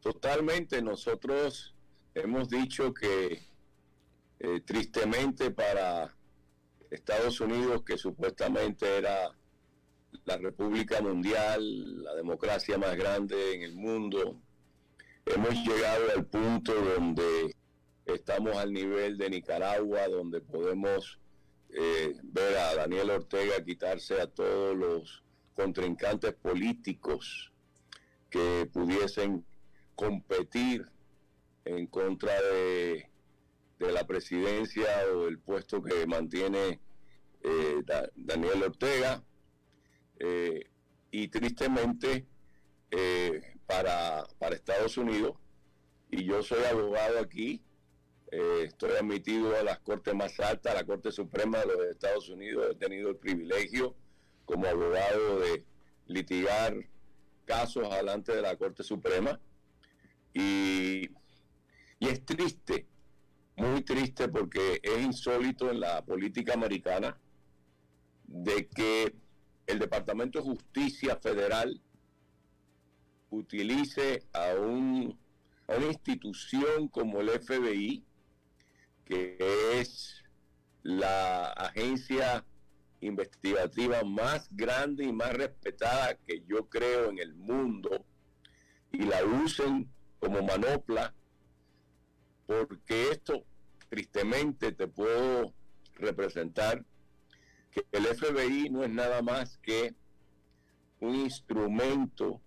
[0.00, 0.82] Totalmente.
[0.82, 1.74] Nosotros
[2.14, 3.47] hemos dicho que
[4.40, 6.14] eh, tristemente para
[6.90, 9.30] Estados Unidos, que supuestamente era
[10.24, 14.40] la República Mundial, la democracia más grande en el mundo,
[15.26, 17.54] hemos llegado al punto donde
[18.06, 21.18] estamos al nivel de Nicaragua, donde podemos
[21.70, 25.22] eh, ver a Daniel Ortega quitarse a todos los
[25.54, 27.52] contrincantes políticos
[28.30, 29.44] que pudiesen
[29.94, 30.86] competir
[31.64, 33.07] en contra de
[33.78, 36.80] de la presidencia o del puesto que mantiene
[37.42, 37.82] eh,
[38.16, 39.22] Daniel Ortega.
[40.18, 40.68] Eh,
[41.10, 42.26] y tristemente
[42.90, 45.36] eh, para, para, Estados Unidos,
[46.10, 47.62] y yo soy abogado aquí,
[48.30, 52.68] estoy admitido a las cortes más altas, a la Corte Suprema de los Estados Unidos,
[52.70, 53.94] he tenido el privilegio
[54.44, 55.64] como abogado de
[56.06, 56.76] litigar
[57.46, 59.40] casos adelante de la Corte Suprema.
[60.34, 61.08] Y,
[61.98, 62.86] y es triste
[63.58, 67.18] muy triste porque es insólito en la política americana
[68.26, 69.14] de que
[69.66, 71.80] el Departamento de Justicia Federal
[73.30, 75.18] utilice a, un,
[75.66, 78.04] a una institución como el FBI,
[79.04, 79.36] que
[79.74, 80.22] es
[80.82, 82.44] la agencia
[83.00, 88.04] investigativa más grande y más respetada que yo creo en el mundo,
[88.92, 89.90] y la usen
[90.20, 91.14] como manopla
[92.48, 93.44] porque esto,
[93.90, 95.52] tristemente, te puedo
[95.96, 96.82] representar
[97.70, 99.94] que el FBI no es nada más que
[101.00, 102.40] un instrumento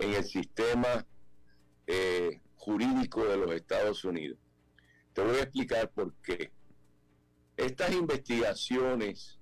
[0.00, 1.06] en el sistema
[1.86, 4.40] eh, jurídico de los Estados Unidos.
[5.12, 6.50] Te voy a explicar por qué.
[7.56, 9.38] Estas investigaciones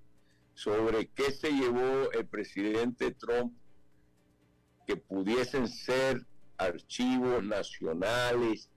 [0.53, 3.57] sobre qué se llevó el presidente Trump,
[4.87, 6.27] que pudiesen ser
[6.59, 8.69] archivos nacionales,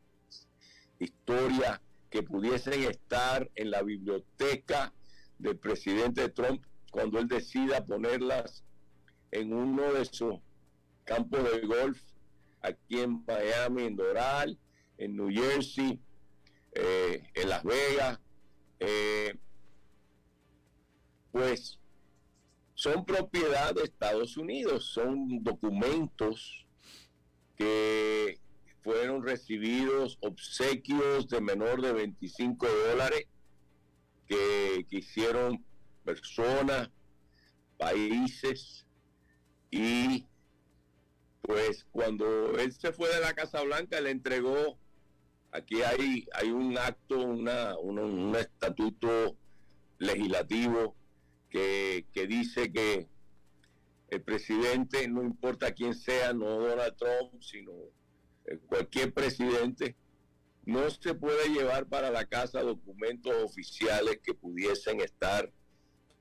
[0.99, 4.93] historias que pudiesen estar en la biblioteca
[5.37, 8.63] del presidente Trump cuando él decida ponerlas
[9.31, 10.35] en uno de sus
[11.05, 12.01] campos de golf
[12.61, 14.57] aquí en Miami, en Doral,
[14.97, 15.99] en New Jersey,
[16.73, 18.19] eh, en Las Vegas,
[18.79, 19.37] eh,
[21.31, 21.79] pues
[22.73, 26.65] son propiedad de Estados Unidos, son documentos
[27.55, 28.39] que
[28.83, 33.27] fueron recibidos obsequios de menor de 25 dólares
[34.27, 35.63] que, hicieron
[36.03, 36.89] personas,
[37.77, 38.85] países
[39.71, 40.25] y
[41.41, 44.77] pues cuando él se fue de la Casa Blanca le entregó,
[45.51, 49.35] aquí hay, hay un acto, una, un, estatuto
[49.97, 50.95] legislativo
[51.49, 53.07] que, que dice que
[54.09, 57.71] el presidente, no importa quién sea, no Donald Trump, sino
[58.67, 59.95] cualquier presidente,
[60.65, 65.51] no se puede llevar para la casa documentos oficiales que pudiesen estar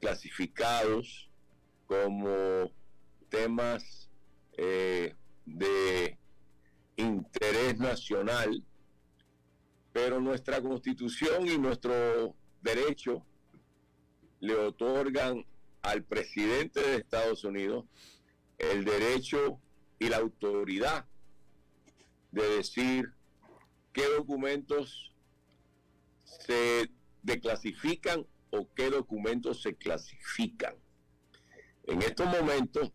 [0.00, 1.30] clasificados
[1.86, 2.70] como
[3.28, 4.10] temas
[4.56, 5.14] eh,
[5.44, 6.18] de
[6.96, 8.64] interés nacional,
[9.92, 13.24] pero nuestra constitución y nuestro derecho
[14.40, 15.44] le otorgan
[15.82, 17.84] al presidente de Estados Unidos
[18.58, 19.60] el derecho
[19.98, 21.06] y la autoridad
[22.42, 23.12] de decir
[23.92, 25.12] qué documentos
[26.24, 26.90] se
[27.22, 30.74] declasifican o qué documentos se clasifican.
[31.84, 32.92] En estos momentos,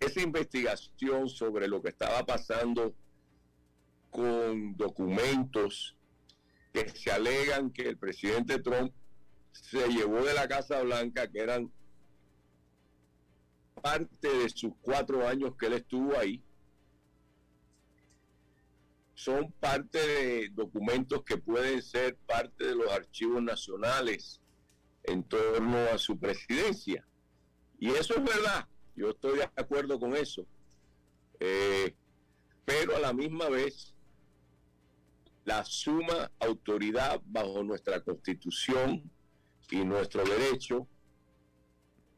[0.00, 2.94] esa investigación sobre lo que estaba pasando
[4.10, 5.96] con documentos
[6.72, 8.92] que se alegan que el presidente Trump
[9.52, 11.72] se llevó de la Casa Blanca, que eran
[13.80, 16.42] parte de sus cuatro años que él estuvo ahí,
[19.22, 24.40] son parte de documentos que pueden ser parte de los archivos nacionales
[25.04, 27.06] en torno a su presidencia.
[27.78, 28.66] Y eso es verdad,
[28.96, 30.44] yo estoy de acuerdo con eso.
[31.38, 31.94] Eh,
[32.64, 33.94] pero a la misma vez,
[35.44, 39.08] la suma autoridad bajo nuestra constitución
[39.70, 40.88] y nuestro derecho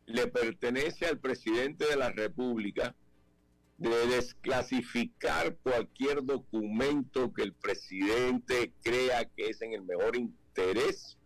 [0.06, 2.94] le pertenece al presidente de la República
[3.76, 11.18] de desclasificar cualquier documento que el presidente crea que es en el mejor interés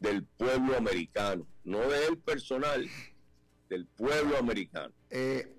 [0.00, 2.88] del pueblo americano, no de él personal,
[3.68, 4.94] del pueblo americano.
[5.10, 5.52] Eh,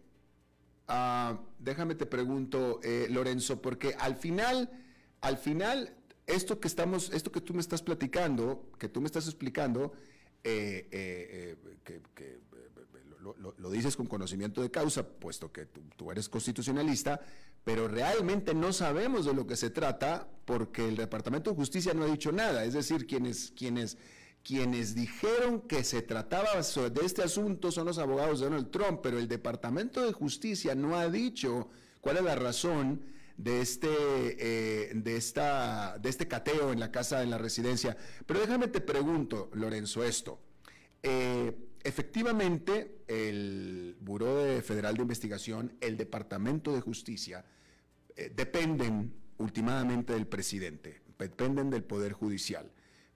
[0.87, 4.69] ah, déjame te pregunto, eh, Lorenzo, porque al final,
[5.19, 5.93] al final,
[6.25, 9.91] esto que estamos, esto que tú me estás platicando, que tú me estás explicando,
[10.45, 12.39] eh, que,
[13.19, 17.19] lo, dices con conocimiento de causa, puesto que tú, eres constitucionalista,
[17.63, 22.03] pero realmente no sabemos de lo que se trata porque el Departamento de Justicia no
[22.03, 22.63] ha dicho nada.
[22.63, 23.97] Es decir, quienes, quienes,
[24.43, 29.19] quienes dijeron que se trataba de este asunto son los abogados de Donald Trump, pero
[29.19, 31.69] el Departamento de Justicia no ha dicho
[32.01, 33.01] cuál es la razón
[33.37, 37.95] de este, eh, de, esta, de este cateo en la casa, en la residencia.
[38.25, 40.39] Pero déjame te pregunto, Lorenzo, esto.
[41.03, 47.45] Eh, efectivamente, el Buró Federal de Investigación, el Departamento de Justicia,
[48.15, 52.71] eh, dependen últimamente del presidente, dependen del Poder Judicial.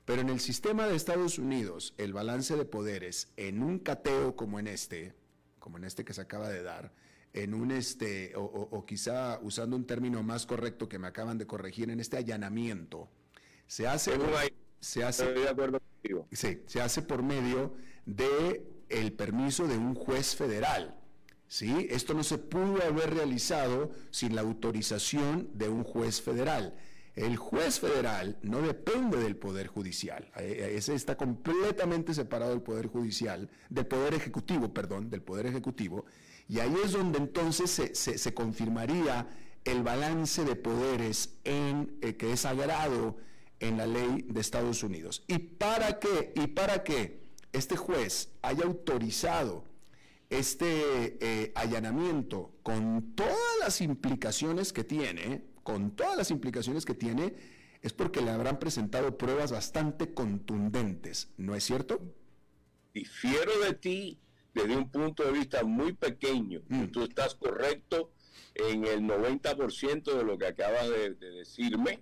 [0.06, 4.60] Pero en el sistema de Estados Unidos, el balance de poderes en un cateo como
[4.60, 5.14] en este,
[5.60, 6.92] como en este que se acaba de dar,
[7.34, 11.90] en un este, o, quizá usando un término más correcto que me acaban de corregir,
[11.90, 13.10] en este allanamiento,
[13.68, 14.12] se hace,
[14.80, 15.82] se hace, de acuerdo
[16.32, 17.74] sí, se hace por medio
[18.06, 20.96] de el permiso de un juez federal.
[21.48, 21.88] ¿sí?
[21.90, 26.76] Esto no se pudo haber realizado sin la autorización de un juez federal.
[27.16, 32.64] El juez federal no depende del Poder Judicial, eh, eh, ese está completamente separado del
[32.64, 36.06] Poder Judicial, del Poder Ejecutivo, perdón, del Poder Ejecutivo,
[36.50, 39.28] y ahí es donde entonces se, confirmaría
[39.64, 43.16] el balance de poderes en, eh, que es sagrado
[43.64, 45.24] en la ley de Estados Unidos.
[45.28, 46.34] ¿Y para qué?
[46.36, 47.24] ¿Y para qué?
[47.54, 49.64] este juez haya autorizado
[50.30, 57.36] este allanamiento con todas las implicaciones que tiene, con todas las implicaciones que tiene,
[57.82, 62.02] es porque le habrán presentado pruebas bastante contundentes, ¿no es cierto?
[62.94, 64.20] Difiero de ti
[64.54, 66.62] desde un punto de vista muy pequeño.
[66.68, 66.86] Mm.
[66.86, 68.12] Tú estás correcto
[68.56, 72.02] en el 90% de lo que acabas de, decirme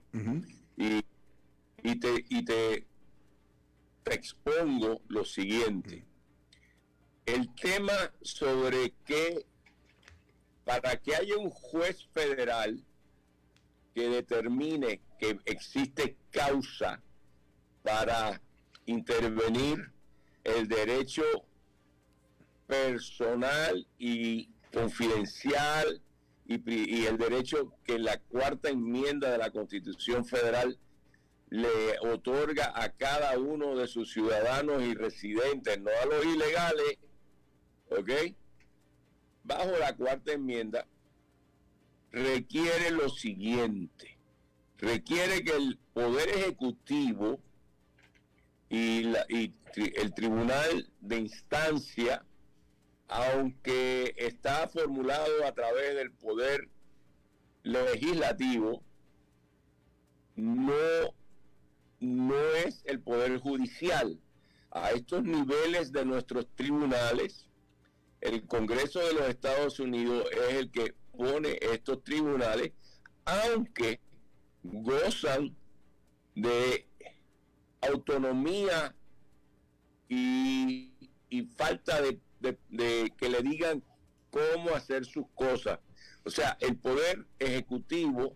[0.78, 1.04] y,
[1.84, 2.88] y, te, y te,
[4.06, 6.06] expongo lo siguiente.
[7.26, 9.46] El tema sobre que
[10.66, 12.84] para que haya un juez federal
[13.94, 17.02] que determine que existe causa
[17.84, 18.42] para
[18.86, 19.92] intervenir
[20.44, 21.24] el derecho
[22.68, 26.02] personal y confidencial
[26.46, 30.78] y, el derecho que la cuarta enmienda de la Constitución Federal
[31.52, 36.98] le otorga a cada uno de sus ciudadanos y residentes, no a los ilegales,
[37.90, 38.10] ¿ok?
[39.44, 40.88] Bajo la cuarta enmienda,
[42.10, 44.18] requiere lo siguiente,
[44.78, 47.42] requiere que el Poder Ejecutivo
[48.70, 49.14] y,
[49.76, 52.24] el Tribunal de Instancia,
[53.10, 56.70] aunque está formulado a través del Poder
[57.64, 58.82] Legislativo,
[60.38, 61.14] no,
[62.02, 62.36] no
[62.66, 64.20] es el Poder Judicial.
[64.72, 67.48] A estos niveles de nuestros tribunales,
[68.22, 72.72] el Congreso de los Estados Unidos es el que pone estos tribunales,
[73.26, 74.00] aunque
[74.64, 75.56] gozan
[76.36, 76.88] de
[77.82, 78.96] autonomía
[80.08, 80.92] y,
[81.56, 83.84] falta de, que le digan
[84.30, 85.80] cómo hacer sus cosas.
[86.24, 88.36] O sea, el poder ejecutivo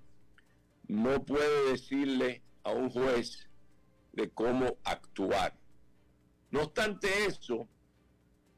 [0.88, 3.45] no puede decirle a un juez
[4.16, 5.54] de cómo actuar.
[6.52, 7.68] No obstante eso,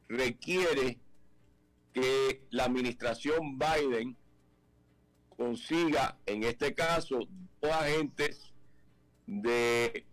[0.07, 0.99] requiere
[1.93, 4.15] que la administración Biden
[5.35, 7.19] consiga, en este caso,
[7.61, 8.53] dos agentes
[9.25, 10.05] de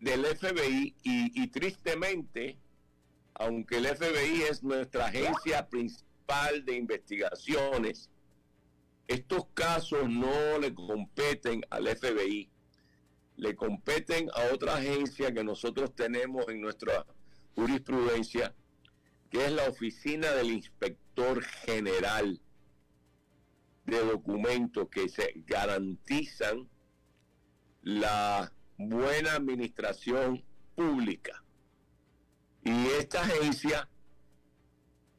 [0.00, 2.56] del FBI y, y tristemente,
[3.34, 8.09] aunque el FBI es nuestra agencia principal de investigaciones,
[9.10, 12.48] estos casos no le competen al FBI,
[13.38, 17.04] le competen a otra agencia que nosotros tenemos en nuestra
[17.56, 18.54] jurisprudencia,
[19.28, 22.40] que es la Oficina del Inspector General
[23.84, 26.68] de Documentos que se garantizan
[27.82, 30.44] la buena administración
[30.76, 31.42] pública.
[32.62, 33.88] Y esta agencia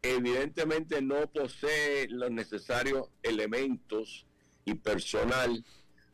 [0.01, 4.25] evidentemente no posee los necesarios elementos
[4.65, 5.63] y personal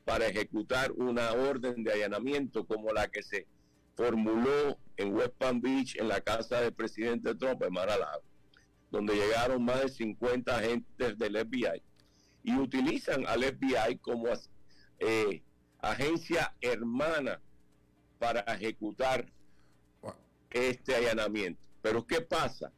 [0.05, 3.47] para ejecutar una orden de allanamiento como la que se
[3.95, 7.89] formuló en West Palm Beach en la casa del presidente Trump en mar
[8.91, 11.81] donde llegaron más de 50 agentes del FBI
[12.43, 14.27] y utilizan al FBI como
[14.99, 15.41] eh,
[15.81, 17.41] agencia hermana
[18.19, 19.25] para ejecutar
[20.49, 21.67] este allanamiento.
[21.81, 22.71] Pero ¿qué pasa?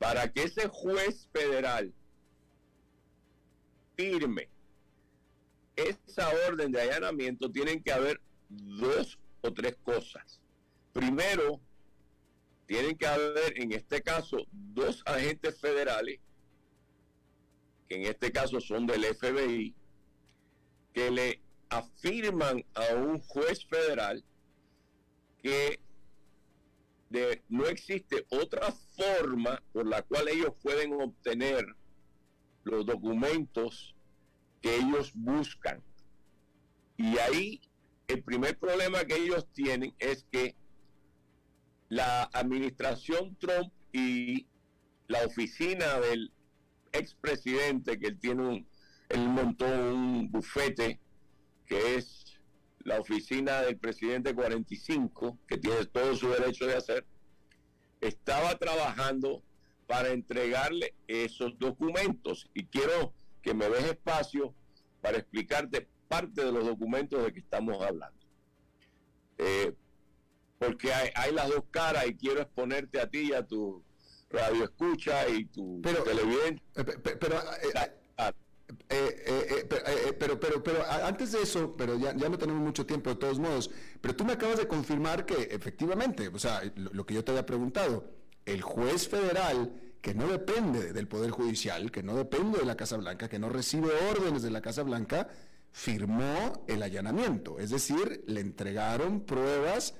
[0.00, 1.94] Para que ese juez federal
[3.96, 4.48] firme
[5.76, 10.40] esa orden de allanamiento, tienen que haber dos o tres cosas.
[10.92, 11.60] Primero,
[12.66, 16.20] tienen que haber, en este caso, dos agentes federales,
[17.88, 19.74] que en este caso son del FBI,
[20.92, 24.24] que le afirman a un juez federal
[25.42, 25.80] que
[27.10, 31.66] de, no existe otra forma por la cual ellos pueden obtener
[32.64, 33.94] los documentos
[34.62, 35.82] que ellos buscan.
[36.96, 37.60] Y ahí
[38.08, 40.54] el primer problema que ellos tienen es que
[41.88, 44.46] la administración Trump y
[45.08, 46.32] la oficina del
[46.92, 48.68] expresidente, que él tiene un,
[49.08, 51.00] él montó un bufete
[51.66, 52.19] que es
[52.84, 57.06] la oficina del presidente 45, que tiene todo su derecho de hacer,
[58.00, 59.42] estaba trabajando
[59.86, 62.48] para entregarle esos documentos.
[62.54, 63.12] Y quiero
[63.42, 64.54] que me des espacio
[65.00, 68.18] para explicarte parte de los documentos de que estamos hablando.
[69.38, 69.74] Eh,
[70.58, 73.82] porque hay, las dos caras y quiero exponerte a ti y a tu
[74.28, 76.62] radio escucha y tu pero, televidente.
[76.76, 77.94] Eh, pero, eh,
[78.88, 82.86] eh, eh, eh, pero, pero, pero antes de eso, pero ya, ya no tenemos mucho
[82.86, 87.04] tiempo de todos modos, pero tú me acabas de confirmar que efectivamente, o sea, lo,
[87.06, 88.10] que yo te había preguntado,
[88.46, 92.96] el juez federal que no depende del Poder Judicial, que no depende de la Casa
[92.96, 95.28] Blanca, que no recibe órdenes de la Casa Blanca,
[95.72, 99.94] firmó el allanamiento, es decir, le entregaron pruebas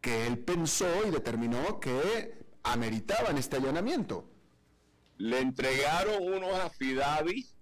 [0.00, 4.30] que él pensó y determinó que ameritaban este allanamiento.
[5.18, 7.54] Le entregaron unos afidavis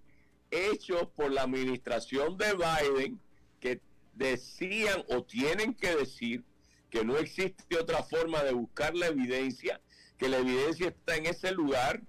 [0.51, 3.19] hechos por la administración de Biden
[3.59, 3.81] que
[4.13, 6.43] decían o tienen que decir
[6.89, 9.79] que no existe otra forma de buscar la evidencia,
[10.17, 12.01] que la evidencia está en ese lugar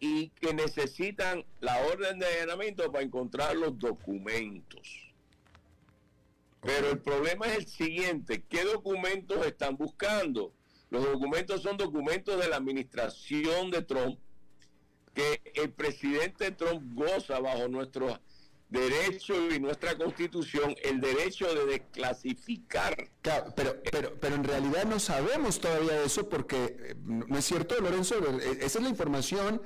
[0.00, 5.12] y que necesitan la orden de allanamiento para encontrar los documentos.
[6.60, 10.52] Pero el problema es el siguiente, ¿qué documentos están buscando?
[10.90, 14.18] Los documentos son documentos de la administración de Trump
[15.14, 18.20] que el presidente Trump goza bajo nuestro
[18.68, 23.08] derecho y nuestra constitución el derecho de desclasificar.
[23.22, 27.80] Claro, pero, pero, pero en realidad no sabemos todavía eso porque eh, no es cierto,
[27.80, 29.62] Lorenzo, eh, esa es la información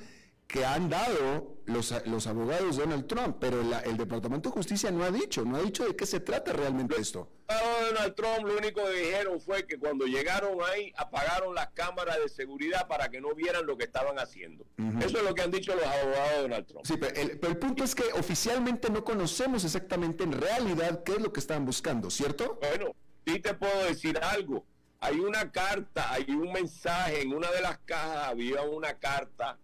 [0.48, 5.04] que han dado los, los abogados de Donald Trump, pero el Departamento de Justicia no
[5.04, 7.30] ha dicho, no ha dicho de qué se trata realmente esto.
[7.46, 12.30] Donald Trump lo único que dijeron fue que cuando llegaron ahí apagaron las cámaras de
[12.30, 14.64] seguridad para que no vieran lo que estaban haciendo.
[15.00, 16.86] Eso es lo que han dicho los abogados de Donald Trump.
[16.86, 21.12] Sí, pero el, pero el punto es que oficialmente no conocemos exactamente en realidad qué
[21.12, 22.58] es lo que estaban buscando, ¿cierto?
[22.62, 22.94] Bueno,
[23.26, 24.64] sí te puedo decir algo.
[25.00, 29.58] Hay una carta, hay un mensaje, en una de las cajas había una carta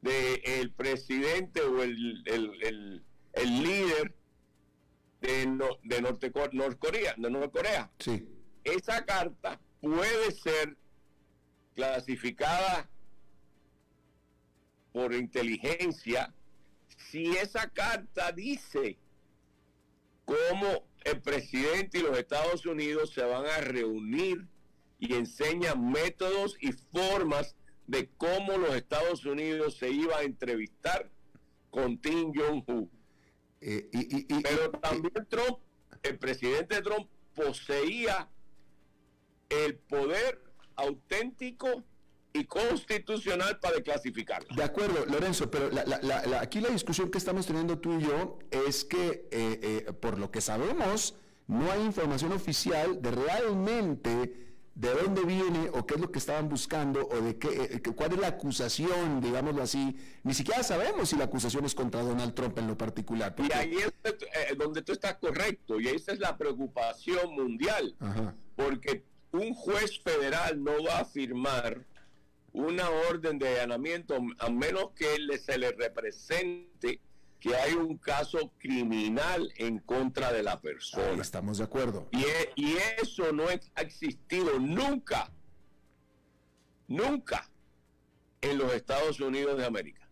[0.00, 4.14] del el presidente o el, el, el, líder
[5.20, 7.90] de, de Norte, Norcorea, de Norcorea.
[7.98, 8.28] Sí.
[8.64, 10.76] Esa carta puede ser
[11.74, 12.88] clasificada
[14.92, 16.34] por inteligencia
[17.10, 18.98] si esa carta dice
[20.24, 24.46] cómo el presidente y los Estados Unidos se van a reunir
[24.98, 27.56] y enseña métodos y formas
[27.88, 31.10] de cómo los Estados Unidos se iba a entrevistar
[31.70, 32.88] con Kim Jong-un.
[33.60, 35.58] Eh, y, Pero también Trump,
[36.02, 38.28] el presidente Trump poseía
[39.48, 40.44] el poder
[40.76, 41.82] auténtico
[42.34, 44.54] y constitucional para desclasificarla.
[44.54, 47.98] De acuerdo, Lorenzo, pero la- la- la- la- aquí la discusión que estamos teniendo tú
[47.98, 51.16] y yo es que, eh, eh, por lo que sabemos,
[51.46, 54.47] no hay información oficial de realmente
[54.78, 58.12] de dónde viene o qué es lo que estaban buscando o de qué, eh, cuál
[58.12, 59.96] es la acusación, digámoslo así.
[60.22, 63.34] Ni siquiera sabemos si la acusación es contra Donald Trump en lo particular.
[63.38, 68.36] Y ahí es eh, donde tú estás correcto, y esa es la preocupación mundial, Ajá.
[68.54, 69.02] porque
[69.32, 71.84] un juez federal no va a firmar
[72.52, 77.00] una orden de allanamiento a menos que se le represente
[77.40, 81.22] que hay un caso criminal en contra de la Ahí persona.
[81.22, 82.08] estamos de acuerdo.
[82.10, 85.30] Y, e- y eso no ha existido nunca,
[86.86, 87.48] nunca
[88.40, 90.08] en los Estados Unidos de América.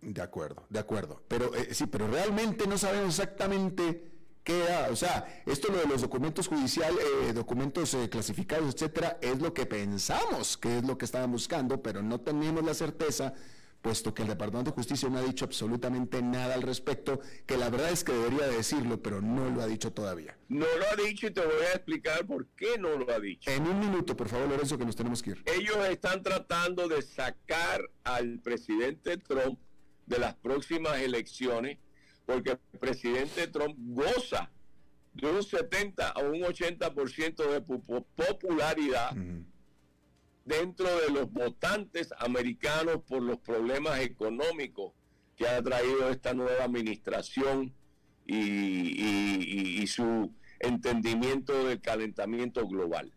[0.00, 1.22] De acuerdo, de acuerdo.
[1.28, 4.88] Pero eh, sí, pero realmente no sabemos exactamente qué era.
[4.90, 9.54] O sea, esto lo de los documentos judiciales, eh, documentos eh, clasificados, etcétera, es lo
[9.54, 13.32] que pensamos que es lo que estaban buscando, pero no tenemos la certeza,
[13.84, 17.68] puesto que el Departamento de Justicia no ha dicho absolutamente nada al respecto, que la
[17.68, 20.38] verdad es que debería de decirlo, pero no lo ha dicho todavía.
[20.48, 23.50] No lo ha dicho y te voy a explicar por qué no lo ha dicho.
[23.50, 25.42] En un minuto, por favor, Lorenzo, que nos tenemos que ir.
[25.44, 29.58] Ellos están tratando de sacar al presidente Trump
[30.06, 31.76] de las próximas elecciones
[32.24, 34.50] porque el presidente Trump goza
[35.12, 39.10] de un 70 a un 80% de pu- pu- popularidad.
[40.44, 44.92] Dentro de los votantes americanos por los problemas económicos
[45.36, 47.74] que ha traído esta nueva administración
[48.26, 53.12] y, y- su entendimiento del calentamiento global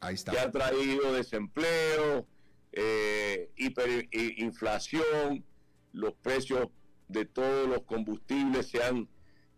[0.00, 0.32] Ahí está.
[0.32, 2.26] que ha traído desempleo,
[2.72, 5.44] eh, hiperinflación,
[5.92, 6.68] los precios
[7.08, 9.08] de todos los combustibles se han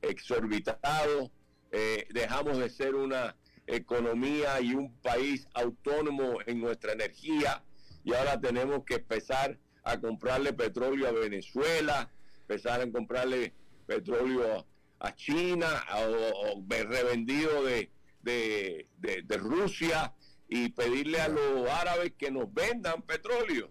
[0.02, 1.30] exorbitado,
[1.72, 3.36] eh, dejamos de ser una
[3.74, 7.62] economía y un país autónomo en nuestra energía
[8.04, 12.10] y ahora tenemos que empezar a comprarle petróleo a Venezuela,
[12.42, 13.54] empezar a comprarle
[13.86, 14.66] petróleo
[14.98, 17.90] a China o, o ve- revendido de,
[18.22, 18.86] de-
[19.22, 20.12] de Rusia
[20.48, 23.70] y pedirle a los árabes que nos vendan petróleo.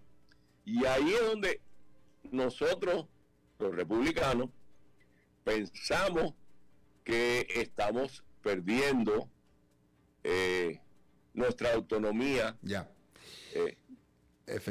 [0.65, 1.61] Y ahí es donde
[2.31, 3.07] nosotros,
[3.59, 4.49] los republicanos,
[5.43, 6.33] pensamos
[7.03, 9.29] que estamos perdiendo
[10.31, 10.79] eh,
[11.33, 12.89] nuestra autonomía Ya.
[13.55, 13.77] eh,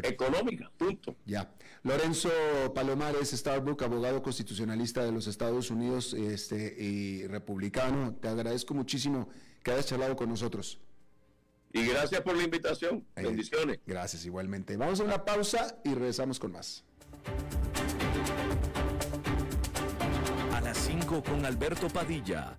[0.02, 1.14] económica, punto.
[1.24, 1.52] Ya.
[1.84, 2.28] Lorenzo
[2.74, 9.28] Palomares, Starbuck, abogado constitucionalista de los Estados Unidos este, y republicano, te agradezco muchísimo
[9.62, 10.78] que hayas charlado con nosotros.
[11.72, 13.04] Y gracias por la invitación.
[13.14, 13.78] Eh, Bendiciones.
[13.86, 14.76] Gracias igualmente.
[14.76, 16.82] Vamos a una pausa y regresamos con más.
[20.54, 22.58] A las 5 con Alberto Padilla,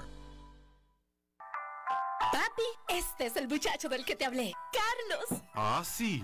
[2.32, 4.56] Papi, este es el muchacho del que te hablé.
[4.72, 5.28] Carlos.
[5.54, 6.24] Ah, sí.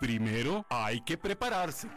[0.00, 1.88] primero hay que prepararse.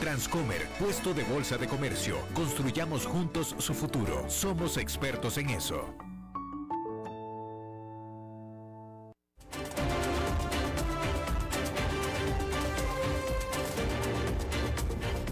[0.00, 2.16] Transcomer, puesto de bolsa de comercio.
[2.34, 4.28] Construyamos juntos su futuro.
[4.28, 5.94] Somos expertos en eso.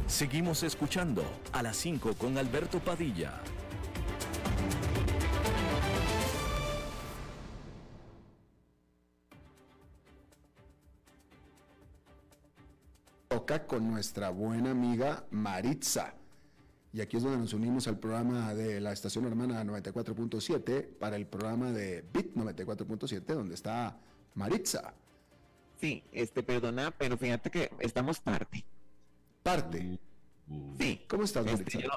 [0.07, 3.34] Seguimos escuchando a las 5 con Alberto Padilla.
[13.47, 16.14] Toca con nuestra buena amiga Maritza.
[16.92, 21.28] Y aquí es donde nos unimos al programa de la estación hermana 94.7 para el
[21.28, 24.01] programa de Bit 94.7, donde está
[24.34, 24.94] Maritza.
[25.80, 28.64] Sí, este, perdona, pero fíjate que estamos tarde.
[29.44, 30.01] ¿Parte?
[30.76, 31.05] Sí.
[31.07, 31.78] ¿Cómo estás, Este, Maritza?
[31.78, 31.90] yo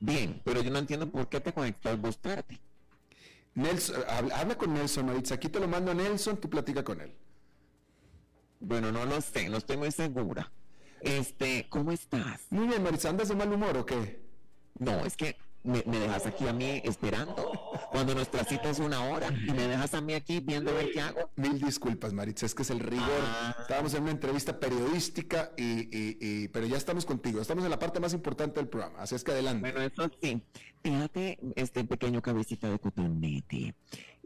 [0.00, 2.58] bien, pero yo no entiendo por qué te conectas vos tarde.
[3.54, 5.36] Nelson, habla, habla con Nelson, Maritza.
[5.36, 7.14] Aquí te lo mando a Nelson, tú platica con él.
[8.58, 10.50] Bueno, no lo sé, no estoy muy segura.
[11.02, 12.42] Este, ¿cómo estás?
[12.50, 14.20] Muy bien, Maritza, ¿andas de mal humor o qué?
[14.78, 17.52] No, es que me, me dejas aquí a mí esperando
[17.90, 21.00] cuando nuestra cita es una hora y me dejas a mí aquí viendo ver qué
[21.02, 21.30] hago.
[21.36, 23.06] Mil disculpas, Maritza, es que es el rigor.
[23.22, 23.56] Ah.
[23.60, 27.40] Estábamos en una entrevista periodística, y, y- y- pero ya estamos contigo.
[27.42, 29.70] Estamos en la parte más importante del programa, así es que adelante.
[29.70, 30.42] Bueno, eso sí.
[30.82, 33.74] Fíjate, este pequeño cabecita de cotonete.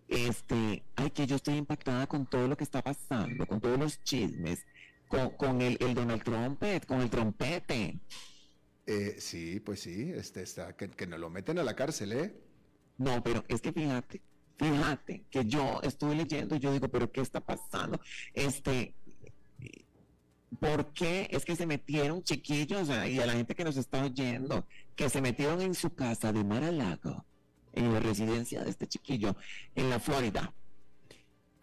[0.07, 4.03] Este, ay, que yo estoy impactada con todo lo que está pasando, con todos los
[4.05, 4.67] chismes,
[5.15, 8.01] con, con el, el Donald Trumpet, con el trompete.
[8.87, 12.35] Eh, sí, pues sí, este está, que, que nos lo meten a la cárcel, ¿eh?
[12.99, 14.23] No, pero es que fíjate,
[14.59, 18.01] fíjate que yo estuve leyendo y yo digo, pero ¿qué está pasando?
[18.33, 18.95] Este,
[20.61, 24.67] ¿por qué es que se metieron chiquillos y a la gente que nos está oyendo,
[24.95, 27.25] que se metieron en su casa de Mar a Lago,
[27.73, 29.37] en la residencia de este chiquillo,
[29.75, 30.55] en la Florida,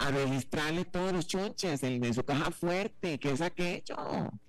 [0.01, 3.19] a registrarle todos los chonches en, su caja fuerte?
[3.19, 3.95] ¿Qué es aquello?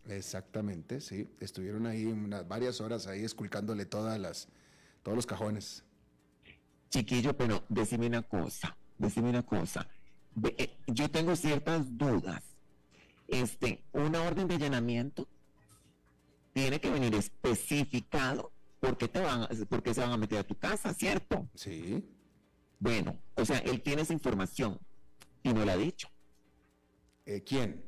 [0.08, 1.28] Exactamente, sí.
[1.40, 4.48] Estuvieron ahí unas varias horas ahí esculcándole todas las,
[5.02, 5.84] todos los cajones.
[6.88, 9.86] Chiquillo, pero decime una cosa, decime una cosa.
[10.56, 12.42] Eh, yo tengo ciertas dudas.
[13.28, 15.28] Este, una orden de allanamiento
[16.54, 20.38] tiene que venir especificado por qué te van, a- por qué se van a meter
[20.38, 21.46] a tu casa, ¿cierto?
[21.54, 22.04] Sí.
[22.78, 24.78] Bueno, o sea, él tiene esa información
[25.42, 26.08] y no la ha dicho.
[27.26, 27.82] Eh, ¿Quién?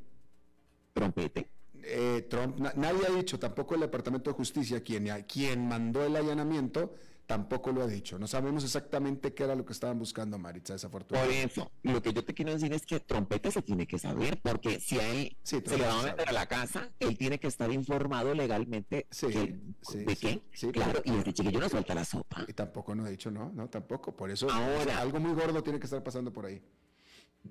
[0.93, 1.49] Trompete.
[1.83, 6.15] Eh, Trump, na- nadie ha dicho, tampoco el Departamento de Justicia, quien, quien mandó el
[6.15, 6.95] allanamiento,
[7.27, 8.17] tampoco lo ha dicho.
[8.17, 11.43] No sabemos exactamente qué era lo que estaban buscando, Maritza, Por desafortunadamente.
[11.45, 14.79] eso, lo que yo te quiero decir es que Trompete se tiene que saber, porque
[14.79, 17.47] si a él Sí, se le va a meter a la casa, él tiene que
[17.47, 20.41] estar informado legalmente Sí, que- sí, de qué.
[20.53, 22.45] sí, claro, pero- y este chiquillo no suelta la sopa.
[22.47, 24.15] Y tampoco no ha dicho no, no, tampoco.
[24.15, 24.99] Por eso, Ahora.
[24.99, 26.61] algo muy gordo tiene que estar pasando por ahí.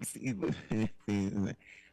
[0.04, 0.34] Sí,
[1.06, 1.32] sí,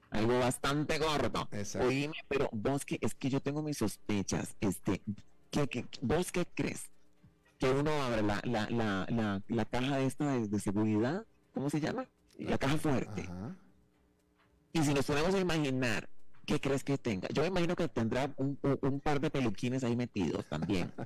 [0.09, 1.47] algo bastante gordo.
[1.51, 1.87] Exacto.
[1.87, 4.55] Oíme, pero vos que es que yo tengo mis sospechas.
[4.59, 5.01] Este,
[5.51, 6.89] ¿qué, qué- vos qué crees?
[7.59, 11.79] Que uno abre la, la, la, la, la caja esta de, de seguridad, ¿cómo se
[11.79, 12.07] llama?
[12.39, 13.21] La caja fuerte.
[13.21, 13.55] Ajá.
[14.73, 16.09] Y si nos ponemos a imaginar,
[16.45, 17.27] ¿qué crees que tenga?
[17.29, 20.91] Yo me imagino que tendrá un, un- par de peluquines ahí metidos también.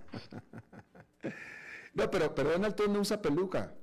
[1.93, 3.73] No, pero, pero Donald Trump no usa peluca.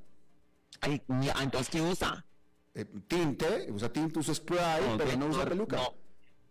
[0.83, 1.01] Ay,
[1.41, 2.25] entonces, ¿qué usa?
[2.75, 5.77] Eh, tinte, usa tinte, usa spray, No, pero no usa peluca.
[5.77, 5.95] no.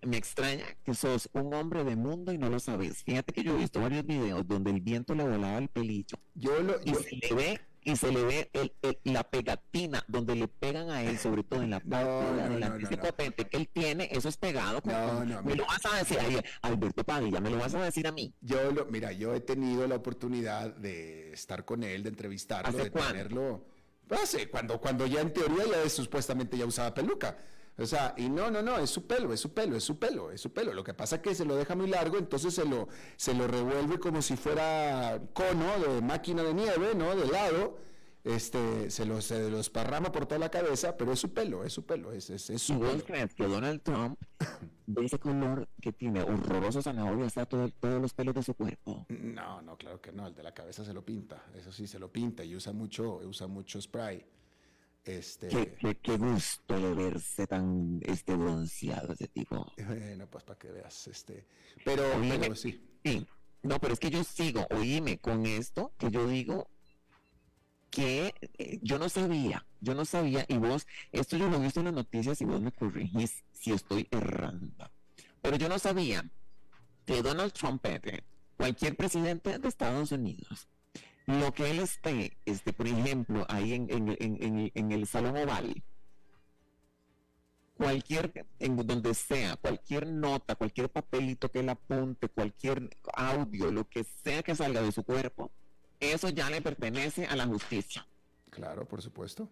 [0.04, 3.04] Me extraña que sos un hombre de mundo y no lo sabes.
[3.04, 6.60] Fíjate que yo he visto varios videos donde el viento le volaba el pelillo Yo
[6.60, 10.36] lo, y yo- se le ve y se le ve el- el- la pegatina donde
[10.36, 14.38] le pegan a él, sobre todo en la parte No, que él tiene, eso es
[14.38, 14.82] pegado.
[14.82, 15.56] con- No, con- no, me mira.
[15.58, 18.34] lo vas a decir ahí, Alberto Padilla, me lo vas a decir a mí.
[18.42, 22.86] yo lo, mira, yo he tenido la oportunidad de estar con él, de entrevistarlo, ¿Hace
[22.86, 23.12] de cuándo?
[23.12, 23.66] tenerlo.
[24.12, 27.38] Hace, cuando, cuando ya en teoría ya es, supuestamente ya usaba peluca.
[27.78, 30.32] O sea, y no, no, no, es su pelo, es su pelo, es su pelo,
[30.32, 30.74] es su pelo.
[30.74, 33.48] Lo que pasa es que se lo deja muy largo, entonces se lo, se lo
[33.48, 37.16] revuelve como si fuera cono de máquina de nieve, ¿no?
[37.16, 37.78] De lado.
[38.24, 41.74] Este, se lo, se lo esparrama por toda la cabeza, pero es su pelo, es
[41.74, 43.04] su pelo, es, es, es su pelo.
[43.04, 44.20] crees que Donald Trump,
[44.86, 49.08] de ese color que tiene horroroso zanahoria, está todo, todos los pelos de su cuerpo.
[49.10, 51.98] No, no, claro que no, el de la cabeza se lo pinta, eso sí se
[51.98, 54.24] lo pinta y usa mucho, usa mucho spray.
[55.04, 59.66] Este, Qué, qué- qué gusto de verse tan este bronceado ese tipo.
[59.88, 61.48] bueno, pues para que veas, este,
[61.84, 62.88] pero, Oíme, pero sí.
[63.04, 63.26] Sí,
[63.64, 66.68] no, pero es que yo sigo, oíme, con esto que yo digo
[67.92, 71.82] que eh, yo no sabía, yo no sabía, y vos, esto yo lo he visto
[71.82, 74.90] en las noticias y vos me corregís si estoy errando.
[75.42, 76.24] Pero yo no sabía
[77.06, 78.24] que Donald Trump, eh,
[78.58, 80.68] cualquier presidente de Estados Unidos,
[81.28, 85.36] lo que él esté, este, por ejemplo, ahí en, en- en- en- en el Salón
[85.38, 85.84] Oval,
[87.76, 94.04] cualquier, en donde sea, cualquier nota, cualquier papelito que él apunte, cualquier audio, lo que
[94.04, 95.52] sea que salga de su cuerpo,
[96.02, 98.06] eso ya le pertenece a la justicia.
[98.50, 99.50] Claro, por supuesto.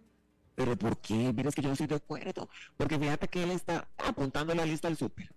[0.55, 1.31] Pero ¿por qué?
[1.33, 2.49] Mira, es que yo no estoy de acuerdo.
[2.77, 5.33] Porque fíjate que él está apuntando la lista al súper.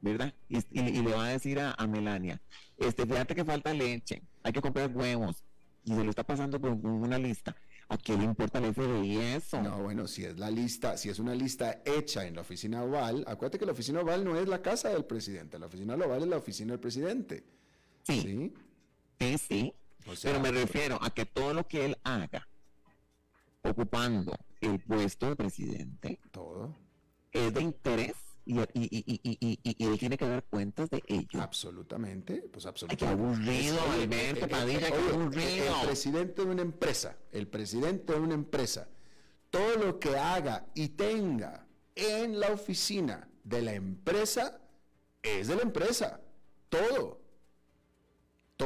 [0.00, 0.34] ¿Verdad?
[0.48, 2.40] Y, y- y le va a decir a, a Melania,
[2.76, 5.44] este, fíjate que falta leche, hay que comprar huevos.
[5.84, 7.54] Y se lo está pasando por una lista.
[7.88, 9.60] ¿A qué le importa el FBI eso?
[9.62, 13.24] No, bueno, si es la lista, si es una lista hecha en la oficina oval,
[13.28, 16.28] acuérdate que la oficina oval no es la casa del presidente, la oficina oval es
[16.28, 17.44] la oficina del presidente.
[18.04, 18.20] Sí.
[18.22, 18.54] Sí,
[19.38, 19.74] sí.
[20.06, 22.48] O sea, Pero me refiero a que todo lo que él haga
[23.62, 26.74] ocupando el puesto de presidente todo.
[27.30, 28.14] es de interés
[28.44, 31.40] y, y, y, y, y, y- y él tiene que dar cuentas de ello.
[31.40, 33.24] Absolutamente, pues Ay, qué absolutamente.
[33.24, 35.80] aburrido, Oye, Alberto eh, Padilla, eh, qué oye, aburrido.
[35.80, 38.88] El presidente de una empresa, el presidente de una empresa,
[39.50, 41.64] todo lo que haga y tenga
[41.94, 44.60] en la oficina de la empresa
[45.22, 46.20] es de la empresa.
[46.68, 47.20] Todo.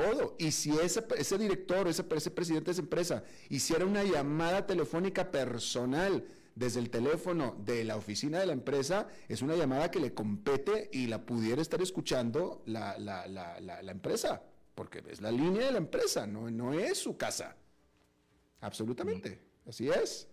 [0.01, 0.37] Todo.
[0.39, 5.31] Y si ese, ese director, ese, ese presidente de esa empresa hiciera una llamada telefónica
[5.31, 10.13] personal desde el teléfono de la oficina de la empresa, es una llamada que le
[10.15, 14.43] compete y la pudiera estar escuchando la, la- la- la- la empresa,
[14.75, 17.57] porque es la línea de la empresa, no, no es su casa.
[18.61, 19.41] Absolutamente.
[19.67, 20.29] Así es.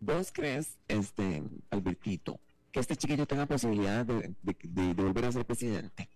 [0.00, 2.38] ¿Vos crees, este, Albertito,
[2.70, 6.08] que este chiquillo tenga posibilidad de, de- de- de volver a ser presidente?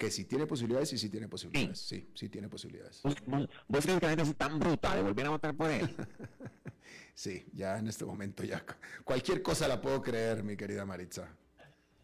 [0.00, 1.78] Que si tiene posibilidades, sí, sí tiene posibilidades.
[1.78, 3.02] Sí, sí tiene posibilidades.
[3.04, 5.70] ¿Vos, vos- vos crees que la gente es tan bruta de volver a votar por
[5.70, 5.94] él?
[7.14, 8.72] Sí, ya en este momento ya cu-
[9.04, 11.36] cualquier cosa la puedo creer, mi querida Maritza.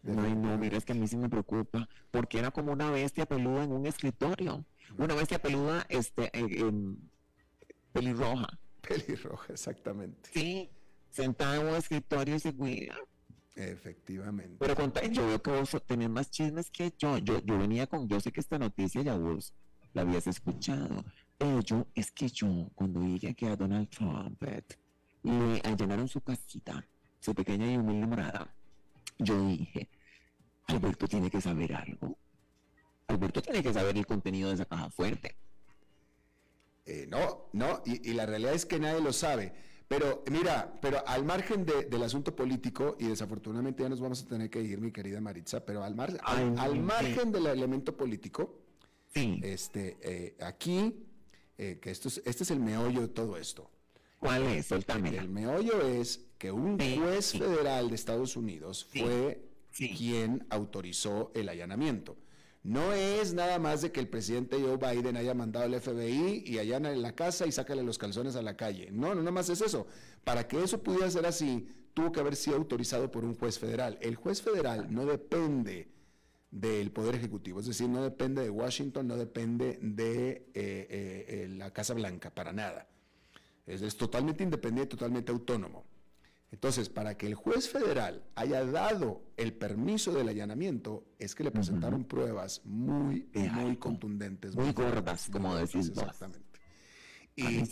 [0.05, 3.25] Ay, no, mira, es que a mí sí me preocupa, porque era como una bestia
[3.25, 4.63] peluda en un escritorio.
[4.97, 6.31] Una bestia peluda, este,
[7.91, 8.59] pelirroja.
[8.87, 10.29] Pelirroja, exactamente.
[10.31, 10.69] Sí,
[11.09, 12.95] sentada en un escritorio y se cuida.
[13.57, 14.57] Efectivamente.
[14.59, 17.17] Pero conta, yo veo que vos tenés más chismes que yo.
[17.17, 17.39] yo.
[17.43, 19.51] Yo venía con, yo sé que esta noticia ya vos
[19.93, 21.03] la habías escuchado.
[21.39, 24.39] Pero yo, es que yo, cuando llegué aquí a Donald Trump,
[25.23, 26.87] le allanaron su casita,
[27.19, 28.53] su pequeña y humilde morada,
[29.17, 29.89] yo dije,
[30.67, 32.15] Alberto tiene que saber algo.
[33.07, 35.35] Alberto tiene que saber el contenido de esa caja fuerte.
[36.85, 39.53] Eh, no, no, y, y la realidad es que nadie lo sabe.
[39.87, 44.27] Pero mira, pero al margen de- del asunto político, y desafortunadamente ya nos vamos a
[44.27, 46.79] tener que ir, mi querida Maritza, pero al, mar- al- Ay, al sí.
[46.79, 48.59] margen del elemento político,
[49.13, 49.39] Sí.
[49.43, 50.93] este, eh, aquí,
[51.57, 53.69] eh, que esto es, este es el meollo de todo esto.
[54.19, 54.71] ¿Cuál es?
[54.71, 59.95] El meollo es que un juez federal de Estados Unidos Sí, fue sí.
[59.97, 62.17] quien autorizó el allanamiento.
[62.67, 66.59] No es nada más de que el presidente Joe Biden haya mandado al FBI y
[66.59, 68.89] allana en la casa y sácale los calzones a la calle.
[68.91, 69.87] No, no nada más es eso.
[70.25, 73.97] Para que eso pudiera ser así, tuvo que haber sido autorizado por un juez federal.
[74.01, 75.93] El juez federal no depende
[76.51, 81.47] del Poder Ejecutivo, es decir, no depende de Washington, no depende de eh, eh, eh,
[81.47, 82.89] la Casa Blanca, para nada.
[83.65, 85.85] Es totalmente independiente, totalmente autónomo.
[86.51, 91.51] Entonces, para que el juez federal haya dado el permiso del allanamiento, es que le
[91.51, 94.55] presentaron pruebas muy, muy contundentes.
[94.55, 95.89] Muy fuertes, gordas, muy como decís.
[95.89, 96.47] Exactamente.
[97.35, 97.63] Y,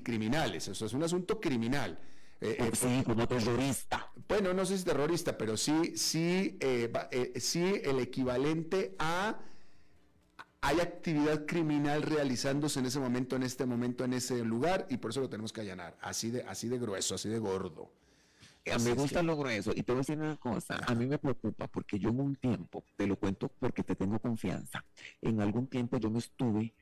[0.00, 1.98] criminales, eso es un asunto criminal.
[2.40, 4.12] Eh, eh, Sí, como terrorista.
[4.28, 9.40] bueno, no sé si terrorista, pero sí, sí, eh, eh, sí el equivalente a
[10.62, 15.10] hay actividad criminal realizándose en ese momento, en este momento, en ese lugar, y por
[15.10, 17.90] eso lo tenemos que allanar, así de, así de grueso, así de gordo.
[18.70, 19.72] A mí me gusta lo grueso.
[19.74, 22.36] Y te voy a decir una cosa, a mí me preocupa porque yo en un
[22.36, 24.84] tiempo, te lo cuento porque te tengo confianza,
[25.22, 26.74] en algún tiempo yo me estuve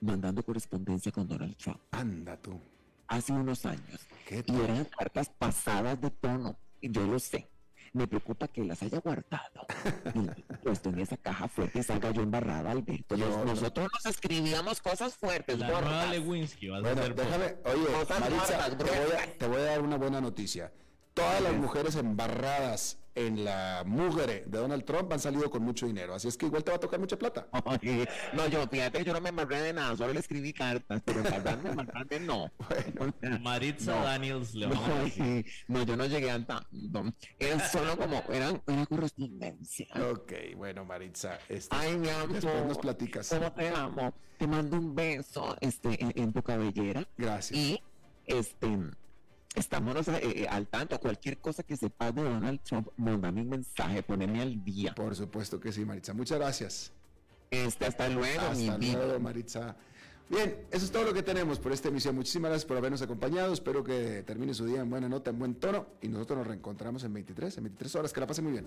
[0.00, 2.58] mandando correspondencia con Donald Trump, Anda tú.
[3.06, 7.48] hace unos años, ¿Qué y eran cartas pasadas de tono, y yo lo sé.
[7.96, 9.66] Me preocupa que las haya guardado
[10.14, 13.16] y puesto en esa caja fuerte salga yo embarrada, Alberto.
[13.16, 16.10] Yo- nosotros nos escribíamos cosas fuertes, La gordas.
[16.10, 19.62] Lewinsky va a Bueno, déjame, oye, Cosas Maritza, gordas, te voy, a, te voy a
[19.64, 20.70] dar una buena noticia.
[21.16, 26.12] Todas las mujeres embarradas en la mugre de Donald Trump han salido con mucho dinero,
[26.14, 27.48] así es que igual te va a tocar mucha plata.
[28.34, 31.70] No, yo, fíjate, yo no me embarré de nada, solo le escribí cartas, pero embarrarme,
[31.70, 32.52] embarrarme no.
[33.40, 34.04] Maritza No.
[34.04, 34.74] Daniels le No,
[35.68, 37.04] no, yo no llegué a tanto.
[37.38, 39.86] Era solo como, era, era correspondencia.
[40.12, 42.34] Ok, bueno, Maritza, este, Ay, mi amor.
[42.34, 43.30] después nos platicas.
[43.30, 44.12] ¿Cómo te amo?
[44.36, 47.08] Te mando un beso este, en, en tu cabellera.
[47.16, 47.58] Gracias.
[47.58, 47.82] Y
[48.26, 48.68] este,
[49.56, 50.98] estamos eh, eh, al tanto.
[51.00, 54.94] Cualquier cosa que sepas de Donald Trump, mándame un mensaje, poneme al día.
[54.94, 56.14] Por supuesto que sí, Maritza.
[56.14, 56.92] Muchas gracias.
[57.50, 59.04] Este, hasta luego, mi Hasta vida.
[59.04, 59.76] luego, Maritza.
[60.28, 62.14] Bien, eso es todo lo que tenemos por esta emisión.
[62.16, 63.52] Muchísimas gracias por habernos acompañado.
[63.52, 65.86] Espero que termine su día en buena nota, en buen tono.
[66.02, 68.12] Y nosotros nos reencontramos en 23, en 23 horas.
[68.12, 68.66] Que la pasen muy bien.